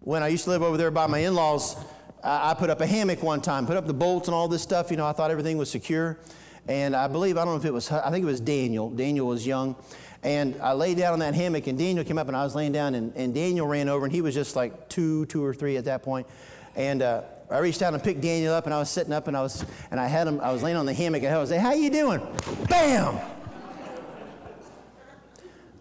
When 0.00 0.22
I 0.22 0.28
used 0.28 0.44
to 0.44 0.50
live 0.50 0.62
over 0.62 0.76
there 0.76 0.90
by 0.90 1.06
my 1.06 1.18
in 1.18 1.34
laws, 1.34 1.76
I, 2.22 2.50
I 2.50 2.54
put 2.54 2.70
up 2.70 2.80
a 2.80 2.86
hammock 2.86 3.22
one 3.22 3.40
time, 3.40 3.66
put 3.66 3.76
up 3.76 3.86
the 3.86 3.94
bolts 3.94 4.28
and 4.28 4.34
all 4.34 4.48
this 4.48 4.62
stuff. 4.62 4.90
You 4.90 4.96
know, 4.96 5.06
I 5.06 5.12
thought 5.12 5.30
everything 5.30 5.56
was 5.56 5.70
secure. 5.70 6.18
And 6.66 6.94
I 6.94 7.08
believe, 7.08 7.38
I 7.38 7.44
don't 7.44 7.54
know 7.54 7.60
if 7.60 7.64
it 7.64 7.72
was, 7.72 7.90
I 7.90 8.10
think 8.10 8.22
it 8.22 8.26
was 8.26 8.40
Daniel. 8.40 8.90
Daniel 8.90 9.26
was 9.26 9.46
young. 9.46 9.76
And 10.22 10.60
I 10.60 10.72
lay 10.72 10.94
down 10.94 11.12
on 11.12 11.20
that 11.20 11.34
hammock, 11.34 11.68
and 11.68 11.78
Daniel 11.78 12.04
came 12.04 12.18
up, 12.18 12.26
and 12.26 12.36
I 12.36 12.42
was 12.42 12.54
laying 12.54 12.72
down, 12.72 12.94
and, 12.94 13.14
and 13.14 13.32
Daniel 13.32 13.66
ran 13.66 13.88
over, 13.88 14.04
and 14.04 14.12
he 14.12 14.20
was 14.20 14.34
just 14.34 14.56
like 14.56 14.88
two, 14.88 15.26
two 15.26 15.44
or 15.44 15.54
three 15.54 15.76
at 15.76 15.84
that 15.84 16.02
point. 16.02 16.26
And 16.74 17.02
uh, 17.02 17.22
I 17.50 17.58
reached 17.58 17.80
out 17.80 17.94
and 17.94 18.02
picked 18.02 18.20
Daniel 18.20 18.54
up, 18.54 18.66
and 18.66 18.74
I 18.74 18.78
was 18.78 18.90
sitting 18.90 19.12
up, 19.12 19.26
and 19.26 19.36
I 19.36 19.40
was, 19.40 19.64
and 19.90 19.98
I 19.98 20.06
had 20.06 20.26
him. 20.26 20.40
I 20.40 20.52
was 20.52 20.62
laying 20.62 20.76
on 20.76 20.86
the 20.86 20.92
hammock, 20.92 21.22
and 21.22 21.34
I 21.34 21.38
was 21.38 21.48
say, 21.48 21.58
"How 21.58 21.72
you 21.72 21.90
doing?" 21.90 22.20
Bam! 22.68 23.18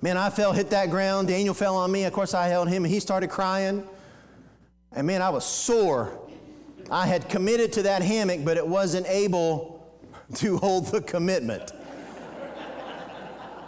Man, 0.01 0.15
I 0.15 0.29
fell, 0.29 0.53
hit 0.53 0.69
that 0.69 0.91
ground. 0.91 1.27
Daniel 1.27 1.53
fell 1.53 1.75
on 1.75 1.91
me. 1.91 2.03
Of 2.05 2.13
course, 2.13 2.33
I 2.33 2.47
held 2.47 2.69
him, 2.69 2.85
and 2.85 2.93
he 2.93 2.99
started 2.99 3.29
crying. 3.29 3.83
And 4.91 5.07
man, 5.07 5.21
I 5.21 5.29
was 5.29 5.45
sore. 5.45 6.17
I 6.89 7.07
had 7.07 7.27
committed 7.27 7.73
to 7.73 7.83
that 7.83 8.01
hammock, 8.01 8.45
but 8.45 8.57
it 8.57 8.65
wasn't 8.65 9.07
able 9.07 9.91
to 10.35 10.57
hold 10.57 10.87
the 10.87 11.01
commitment. 11.01 11.71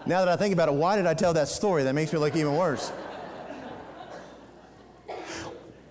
now 0.05 0.19
that 0.19 0.29
I 0.29 0.37
think 0.37 0.53
about 0.53 0.69
it, 0.69 0.75
why 0.75 0.95
did 0.95 1.07
I 1.07 1.13
tell 1.13 1.33
that 1.33 1.47
story? 1.47 1.83
That 1.83 1.95
makes 1.95 2.13
me 2.13 2.19
look 2.19 2.35
even 2.35 2.55
worse. 2.55 2.91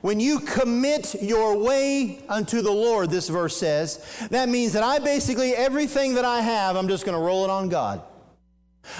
When 0.01 0.21
you 0.21 0.41
commit 0.41 1.21
your 1.23 1.57
way 1.57 2.23
unto 2.29 2.63
the 2.63 2.71
Lord, 2.71 3.11
this 3.11 3.29
verse 3.29 3.57
says, 3.57 4.05
that 4.31 4.49
means 4.49 4.73
that 4.75 4.83
I 4.83 5.01
basically, 5.01 5.55
everything 5.55 6.15
that 6.15 6.25
I 6.25 6.41
have, 6.41 6.77
I'm 6.77 6.89
just 6.89 7.05
going 7.05 7.19
to 7.19 7.23
roll 7.23 7.45
it 7.45 7.51
on 7.51 7.69
God. 7.69 8.03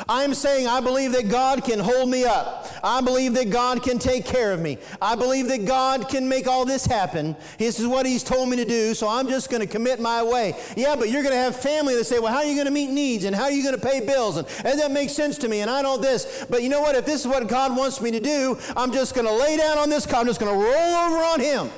I'm 0.09 0.35
saying 0.35 0.67
I 0.67 0.81
believe 0.81 1.13
that 1.13 1.29
God 1.29 1.65
can 1.65 1.79
hold 1.79 2.09
me 2.09 2.25
up. 2.25 2.58
I 2.83 3.01
believe 3.01 3.35
that 3.35 3.51
God 3.51 3.83
can 3.83 3.99
take 3.99 4.25
care 4.25 4.53
of 4.53 4.61
me. 4.61 4.79
I 5.01 5.15
believe 5.15 5.49
that 5.49 5.65
God 5.65 6.09
can 6.09 6.29
make 6.29 6.47
all 6.47 6.65
this 6.65 6.87
happen. 6.87 7.37
This 7.59 7.79
is 7.81 7.87
what 7.87 8.07
He's 8.07 8.23
told 8.23 8.49
me 8.49 8.57
to 8.57 8.65
do, 8.65 8.95
so 8.95 9.09
I'm 9.09 9.29
just 9.29 9.51
going 9.51 9.61
to 9.61 9.67
commit 9.67 10.01
my 10.01 10.23
way. 10.23 10.55
Yeah, 10.77 10.97
but 10.97 11.11
you're 11.11 11.23
going 11.23 11.35
to 11.35 11.41
have 11.41 11.57
family 11.57 11.95
that 11.95 12.05
say, 12.05 12.19
well, 12.19 12.33
how 12.33 12.39
are 12.39 12.45
you 12.45 12.55
going 12.55 12.67
to 12.67 12.73
meet 12.73 12.91
needs 12.91 13.25
and 13.25 13.35
how 13.35 13.45
are 13.45 13.51
you 13.51 13.63
going 13.63 13.79
to 13.79 13.87
pay 13.87 14.05
bills? 14.05 14.37
And, 14.37 14.47
and 14.65 14.79
that 14.81 14.91
makes 14.91 15.13
sense 15.13 15.39
to 15.39 15.49
me, 15.49 15.61
and 15.61 15.71
I 15.71 15.83
know 15.83 15.97
this. 15.97 16.47
But 16.49 16.63
you 16.63 16.69
know 16.69 16.81
what? 16.81 16.95
If 16.95 17.07
this 17.07 17.23
is 17.23 17.27
what 17.27 17.47
God 17.49 17.77
wants 17.77 18.01
me 18.01 18.11
to 18.13 18.21
do, 18.21 18.59
I'm 18.77 18.93
just 18.93 19.15
going 19.15 19.27
to 19.27 19.33
lay 19.33 19.57
down 19.57 19.79
on 19.79 19.91
this 19.91 20.07
car. 20.07 20.21
I'm 20.21 20.27
just 20.27 20.41
going 20.41 20.53
to 20.53 20.65
roll 20.65 20.95
over 20.95 21.17
on 21.17 21.41
Him. 21.41 21.71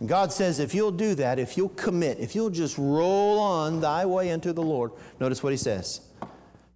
And 0.00 0.08
God 0.08 0.32
says, 0.32 0.60
if 0.60 0.74
you'll 0.74 0.92
do 0.92 1.14
that, 1.16 1.38
if 1.38 1.56
you'll 1.56 1.70
commit, 1.70 2.20
if 2.20 2.34
you'll 2.34 2.50
just 2.50 2.78
roll 2.78 3.38
on 3.38 3.80
thy 3.80 4.06
way 4.06 4.30
unto 4.30 4.52
the 4.52 4.62
Lord, 4.62 4.92
notice 5.18 5.42
what 5.42 5.52
he 5.52 5.56
says. 5.56 6.00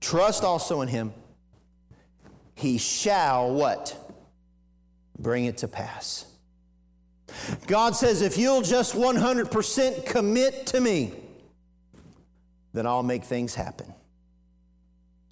Trust 0.01 0.43
also 0.43 0.81
in 0.81 0.89
him. 0.89 1.13
He 2.55 2.79
shall 2.79 3.53
what? 3.53 3.97
Bring 5.19 5.47
it 5.47 5.59
to 5.59 5.69
pass. 5.69 6.27
God 7.67 7.97
says, 7.97 8.23
if 8.23 8.37
you'll 8.37 8.63
just 8.63 8.95
100% 8.95 10.07
commit 10.07 10.67
to 10.67 10.81
me, 10.81 11.13
then 12.73 12.87
I'll 12.87 13.03
make 13.03 13.25
things 13.25 13.55
happen. 13.55 13.93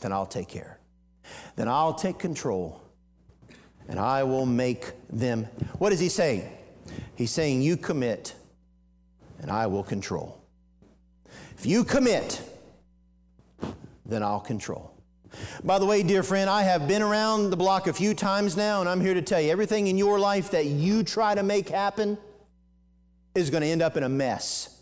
Then 0.01 0.13
I'll 0.13 0.27
take 0.27 0.49
care. 0.49 0.79
Then 1.57 1.69
I'll 1.69 1.95
take 1.95 2.19
control 2.19 2.81
and 3.89 3.99
I 3.99 4.23
will 4.23 4.47
make 4.47 4.93
them. 5.11 5.45
What 5.79 5.93
is 5.93 6.01
he 6.01 6.09
saying? 6.09 6.49
He's 7.17 7.33
saying, 7.33 7.61
You 7.61 7.77
commit, 7.77 8.35
and 9.41 9.51
I 9.51 9.67
will 9.67 9.83
control. 9.83 10.41
If 11.59 11.67
you 11.67 11.85
commit, 11.85 12.41
then 14.07 14.23
I'll 14.23 14.41
control. 14.41 14.95
By 15.63 15.79
the 15.79 15.87
way, 15.87 16.03
dear 16.03 16.23
friend, 16.23 16.51
I 16.51 16.63
have 16.63 16.89
been 16.89 17.03
around 17.03 17.51
the 17.51 17.57
block 17.57 17.87
a 17.87 17.93
few 17.93 18.15
times 18.15 18.57
now, 18.57 18.81
and 18.81 18.89
I'm 18.89 19.01
here 19.01 19.15
to 19.15 19.23
tell 19.23 19.41
you 19.41 19.51
everything 19.51 19.87
in 19.87 19.97
your 19.99 20.19
life 20.19 20.51
that 20.51 20.67
you 20.67 21.03
try 21.03 21.35
to 21.35 21.43
make 21.43 21.69
happen 21.69 22.19
is 23.35 23.51
going 23.51 23.63
to 23.63 23.69
end 23.69 23.83
up 23.83 23.97
in 23.97 24.03
a 24.03 24.09
mess. 24.09 24.81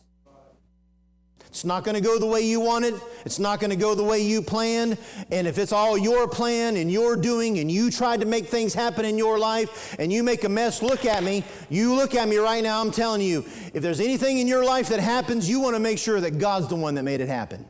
It's 1.49 1.65
not 1.65 1.83
going 1.83 1.97
to 1.97 2.01
go 2.01 2.19
the 2.19 2.27
way 2.27 2.43
you 2.43 2.61
want 2.61 2.85
it. 2.85 2.95
It's 3.25 3.39
not 3.39 3.59
going 3.59 3.71
to 3.71 3.77
go 3.77 3.95
the 3.95 4.05
way 4.05 4.21
you 4.21 4.43
planned. 4.43 4.99
And 5.33 5.47
if 5.47 5.59
it's 5.59 5.73
all 5.73 5.97
your 5.97 6.29
plan 6.29 6.77
and 6.77 6.93
your 6.93 7.17
doing 7.17 7.59
and 7.59 7.71
you 7.71 7.91
tried 7.91 8.21
to 8.21 8.27
make 8.27 8.47
things 8.47 8.75
happen 8.75 9.05
in 9.05 9.19
your 9.19 9.39
life 9.39 9.97
and 9.99 10.13
you 10.13 10.23
make 10.23 10.45
a 10.45 10.49
mess, 10.49 10.83
look 10.83 11.05
at 11.05 11.25
me. 11.25 11.43
You 11.71 11.95
look 11.97 12.15
at 12.15 12.29
me 12.29 12.37
right 12.37 12.63
now. 12.63 12.81
I'm 12.81 12.91
telling 12.91 13.23
you, 13.23 13.45
if 13.75 13.83
there's 13.83 13.99
anything 13.99 14.39
in 14.39 14.47
your 14.47 14.65
life 14.65 14.89
that 14.91 15.01
happens, 15.01 15.49
you 15.49 15.59
want 15.59 15.75
to 15.75 15.81
make 15.81 15.99
sure 15.99 16.21
that 16.21 16.39
God's 16.39 16.69
the 16.69 16.77
one 16.77 16.95
that 16.95 17.03
made 17.03 17.21
it 17.21 17.29
happen. 17.29 17.67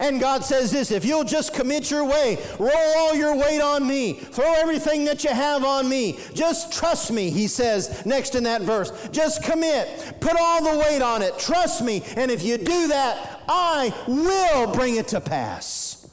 And 0.00 0.20
God 0.20 0.44
says 0.44 0.70
this 0.70 0.90
if 0.90 1.04
you'll 1.04 1.24
just 1.24 1.54
commit 1.54 1.90
your 1.90 2.04
way, 2.04 2.38
roll 2.58 2.94
all 2.96 3.14
your 3.14 3.36
weight 3.36 3.60
on 3.60 3.86
me, 3.86 4.14
throw 4.14 4.54
everything 4.54 5.04
that 5.06 5.24
you 5.24 5.30
have 5.30 5.64
on 5.64 5.88
me, 5.88 6.18
just 6.34 6.72
trust 6.72 7.10
me, 7.10 7.30
he 7.30 7.46
says 7.46 8.04
next 8.06 8.34
in 8.34 8.44
that 8.44 8.62
verse. 8.62 9.08
Just 9.10 9.42
commit, 9.42 10.20
put 10.20 10.36
all 10.38 10.62
the 10.62 10.78
weight 10.78 11.02
on 11.02 11.22
it, 11.22 11.38
trust 11.38 11.82
me, 11.82 12.02
and 12.16 12.30
if 12.30 12.42
you 12.42 12.58
do 12.58 12.88
that, 12.88 13.42
I 13.48 13.94
will 14.06 14.72
bring 14.72 14.96
it 14.96 15.08
to 15.08 15.20
pass. 15.20 16.10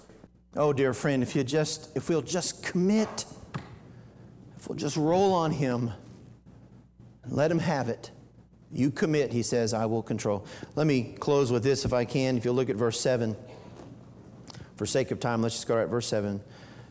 Oh, 0.55 0.73
dear 0.73 0.93
friend, 0.93 1.23
if 1.23 1.35
you 1.35 1.43
just, 1.43 1.95
if 1.95 2.09
we'll 2.09 2.21
just 2.21 2.63
commit, 2.63 3.25
if 4.57 4.67
we'll 4.67 4.77
just 4.77 4.97
roll 4.97 5.33
on 5.33 5.51
him, 5.51 5.91
and 7.23 7.33
let 7.33 7.51
him 7.51 7.59
have 7.59 7.89
it. 7.89 8.11
You 8.71 8.89
commit, 8.89 9.31
he 9.33 9.43
says, 9.43 9.73
I 9.73 9.85
will 9.85 10.01
control. 10.01 10.45
Let 10.75 10.87
me 10.87 11.15
close 11.19 11.51
with 11.51 11.63
this 11.63 11.83
if 11.85 11.93
I 11.93 12.05
can. 12.05 12.37
If 12.37 12.45
you 12.45 12.51
look 12.51 12.69
at 12.69 12.75
verse 12.75 12.99
7 12.99 13.35
for 14.81 14.87
sake 14.87 15.11
of 15.11 15.19
time, 15.19 15.43
let's 15.43 15.53
just 15.53 15.67
go 15.67 15.75
right 15.75 15.87
verse 15.87 16.07
7. 16.07 16.41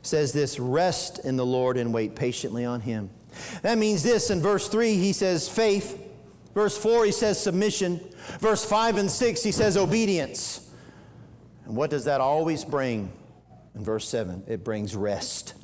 Says 0.03 0.33
this 0.33 0.61
rest 0.61 1.18
in 1.24 1.35
the 1.35 1.44
Lord 1.44 1.76
and 1.76 1.92
wait 1.92 2.14
patiently 2.14 2.64
on 2.64 2.81
him. 2.81 3.11
That 3.62 3.79
means 3.79 4.05
this 4.05 4.31
in 4.31 4.40
verse 4.40 4.68
3, 4.68 4.94
he 4.94 5.12
says 5.12 5.48
faith. 5.48 6.00
Verse 6.55 6.79
4, 6.79 7.07
he 7.07 7.11
says 7.11 7.42
submission. 7.42 7.98
Verse 8.38 8.64
5 8.64 8.98
and 8.98 9.11
6, 9.11 9.42
he 9.42 9.50
says 9.50 9.76
obedience. 9.76 10.70
And 11.64 11.74
what 11.74 11.90
does 11.90 12.05
that 12.05 12.20
always 12.20 12.64
bring? 12.64 13.11
In 13.74 13.83
verse 13.83 14.07
7, 14.09 14.44
it 14.46 14.62
brings 14.62 14.94
rest. 14.94 15.55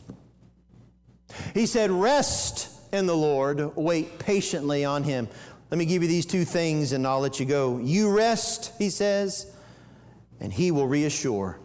He 1.55 1.67
said, 1.67 1.93
Rest 1.93 2.71
in 2.93 3.07
the 3.07 3.17
Lord, 3.17 3.77
wait 3.77 4.19
patiently 4.19 4.85
on 4.85 5.05
him. 5.05 5.29
Let 5.71 5.79
me 5.79 5.87
give 5.87 6.03
you 6.03 6.09
these 6.09 6.27
two 6.27 6.45
things 6.45 6.91
and 6.91 7.07
I'll 7.07 7.21
let 7.21 7.39
you 7.39 7.47
go. 7.47 7.79
You 7.79 8.11
rest, 8.11 8.73
he 8.79 8.91
says, 8.91 9.49
and 10.41 10.53
he 10.53 10.73
will 10.73 10.89
reassure. 10.89 11.61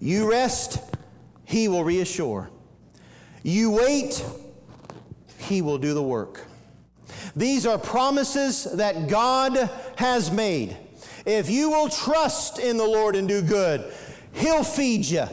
You 0.00 0.30
rest, 0.30 0.78
He 1.44 1.68
will 1.68 1.84
reassure. 1.84 2.50
You 3.42 3.70
wait, 3.70 4.24
He 5.38 5.62
will 5.62 5.78
do 5.78 5.94
the 5.94 6.02
work. 6.02 6.44
These 7.36 7.66
are 7.66 7.78
promises 7.78 8.64
that 8.74 9.08
God 9.08 9.70
has 9.96 10.30
made. 10.30 10.76
If 11.26 11.50
you 11.50 11.70
will 11.70 11.88
trust 11.88 12.58
in 12.58 12.76
the 12.76 12.86
Lord 12.86 13.16
and 13.16 13.26
do 13.26 13.42
good, 13.42 13.92
He'll 14.32 14.64
feed 14.64 15.06
you. 15.06 15.26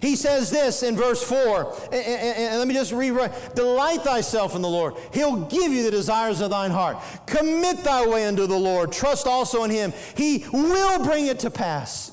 He 0.00 0.16
says 0.16 0.50
this 0.50 0.82
in 0.82 0.96
verse 0.96 1.22
4, 1.22 1.76
and, 1.84 1.94
and, 1.94 2.38
and, 2.38 2.58
let 2.58 2.66
me 2.66 2.74
just 2.74 2.92
rewrite 2.92 3.54
Delight 3.54 4.02
thyself 4.02 4.56
in 4.56 4.62
the 4.62 4.68
Lord. 4.68 4.94
He'll 5.14 5.44
give 5.44 5.72
you 5.72 5.84
the 5.84 5.92
desires 5.92 6.40
of 6.40 6.50
thine 6.50 6.72
heart. 6.72 6.96
Commit 7.26 7.84
thy 7.84 8.06
way 8.06 8.26
unto 8.26 8.48
the 8.48 8.58
Lord. 8.58 8.90
Trust 8.90 9.28
also 9.28 9.62
in 9.62 9.70
Him. 9.70 9.92
He 10.16 10.44
will 10.52 11.04
bring 11.04 11.26
it 11.26 11.38
to 11.40 11.50
pass. 11.50 12.11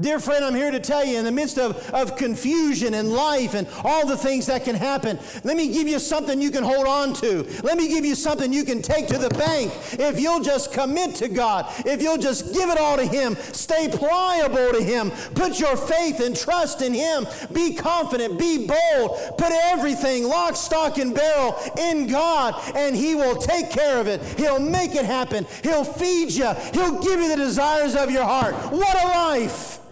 Dear 0.00 0.18
friend, 0.18 0.44
I'm 0.44 0.56
here 0.56 0.72
to 0.72 0.80
tell 0.80 1.04
you 1.04 1.18
in 1.18 1.24
the 1.24 1.30
midst 1.30 1.56
of, 1.56 1.88
of 1.90 2.16
confusion 2.16 2.94
and 2.94 3.12
life 3.12 3.54
and 3.54 3.68
all 3.84 4.04
the 4.04 4.16
things 4.16 4.46
that 4.46 4.64
can 4.64 4.74
happen, 4.74 5.20
let 5.44 5.56
me 5.56 5.72
give 5.72 5.86
you 5.86 6.00
something 6.00 6.42
you 6.42 6.50
can 6.50 6.64
hold 6.64 6.88
on 6.88 7.14
to. 7.14 7.44
Let 7.62 7.78
me 7.78 7.86
give 7.86 8.04
you 8.04 8.16
something 8.16 8.52
you 8.52 8.64
can 8.64 8.82
take 8.82 9.06
to 9.06 9.18
the 9.18 9.30
bank. 9.30 9.72
If 9.92 10.18
you'll 10.18 10.42
just 10.42 10.72
commit 10.72 11.14
to 11.16 11.28
God, 11.28 11.66
if 11.86 12.02
you'll 12.02 12.18
just 12.18 12.52
give 12.52 12.70
it 12.70 12.78
all 12.78 12.96
to 12.96 13.06
Him, 13.06 13.36
stay 13.52 13.88
pliable 13.88 14.72
to 14.72 14.82
Him, 14.82 15.12
put 15.36 15.60
your 15.60 15.76
faith 15.76 16.18
and 16.18 16.36
trust 16.36 16.82
in 16.82 16.92
Him, 16.92 17.24
be 17.52 17.72
confident, 17.72 18.36
be 18.36 18.66
bold, 18.66 19.38
put 19.38 19.52
everything, 19.52 20.24
lock, 20.24 20.56
stock, 20.56 20.98
and 20.98 21.14
barrel 21.14 21.56
in 21.78 22.08
God, 22.08 22.60
and 22.74 22.96
He 22.96 23.14
will 23.14 23.36
take 23.36 23.70
care 23.70 24.00
of 24.00 24.08
it. 24.08 24.20
He'll 24.40 24.58
make 24.58 24.96
it 24.96 25.04
happen. 25.04 25.46
He'll 25.62 25.84
feed 25.84 26.32
you, 26.32 26.52
He'll 26.72 27.00
give 27.00 27.20
you 27.20 27.28
the 27.28 27.36
desires 27.36 27.94
of 27.94 28.10
your 28.10 28.24
heart. 28.24 28.56
What 28.72 29.00
a 29.00 29.06
life! 29.06 29.82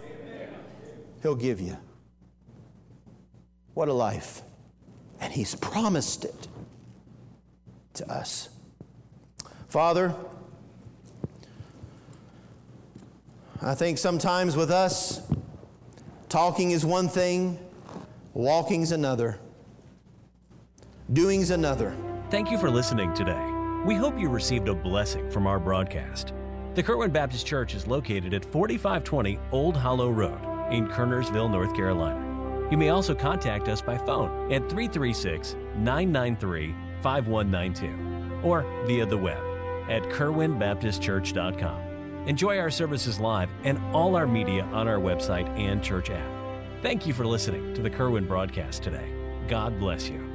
He'll 1.23 1.35
give 1.35 1.61
you. 1.61 1.77
What 3.73 3.87
a 3.87 3.93
life. 3.93 4.41
And 5.21 5.31
He's 5.31 5.55
promised 5.55 6.25
it 6.25 6.47
to 7.95 8.11
us. 8.11 8.49
Father, 9.69 10.13
I 13.61 13.73
think 13.73 13.97
sometimes 13.97 14.57
with 14.57 14.69
us, 14.69 15.21
talking 16.27 16.71
is 16.71 16.85
one 16.85 17.07
thing, 17.07 17.57
walking's 18.33 18.91
another, 18.91 19.39
doing's 21.13 21.51
another. 21.51 21.95
Thank 22.29 22.51
you 22.51 22.57
for 22.57 22.69
listening 22.69 23.13
today. 23.13 23.49
We 23.85 23.95
hope 23.95 24.19
you 24.19 24.27
received 24.27 24.67
a 24.67 24.75
blessing 24.75 25.31
from 25.31 25.47
our 25.47 25.59
broadcast. 25.59 26.33
The 26.75 26.83
Kerwin 26.83 27.11
Baptist 27.11 27.45
Church 27.45 27.75
is 27.75 27.87
located 27.87 28.33
at 28.33 28.43
4520 28.43 29.39
Old 29.51 29.77
Hollow 29.77 30.09
Road 30.09 30.52
in 30.71 30.87
Kernersville, 30.87 31.51
North 31.51 31.75
Carolina. 31.75 32.69
You 32.71 32.77
may 32.77 32.89
also 32.89 33.13
contact 33.13 33.67
us 33.67 33.81
by 33.81 33.97
phone 33.97 34.51
at 34.51 34.69
336 34.69 35.55
993 35.75 36.73
5192 37.01 38.47
or 38.47 38.61
via 38.85 39.05
the 39.05 39.17
web 39.17 39.41
at 39.89 40.03
kerwinbaptistchurch.com. 40.03 42.27
Enjoy 42.27 42.57
our 42.57 42.71
services 42.71 43.19
live 43.19 43.49
and 43.63 43.77
all 43.93 44.15
our 44.15 44.27
media 44.27 44.63
on 44.65 44.87
our 44.87 44.99
website 44.99 45.47
and 45.59 45.83
church 45.83 46.09
app. 46.09 46.29
Thank 46.81 47.05
you 47.05 47.13
for 47.13 47.25
listening 47.25 47.73
to 47.75 47.81
the 47.81 47.89
Kerwin 47.89 48.25
broadcast 48.25 48.83
today. 48.83 49.11
God 49.47 49.77
bless 49.79 50.09
you. 50.09 50.32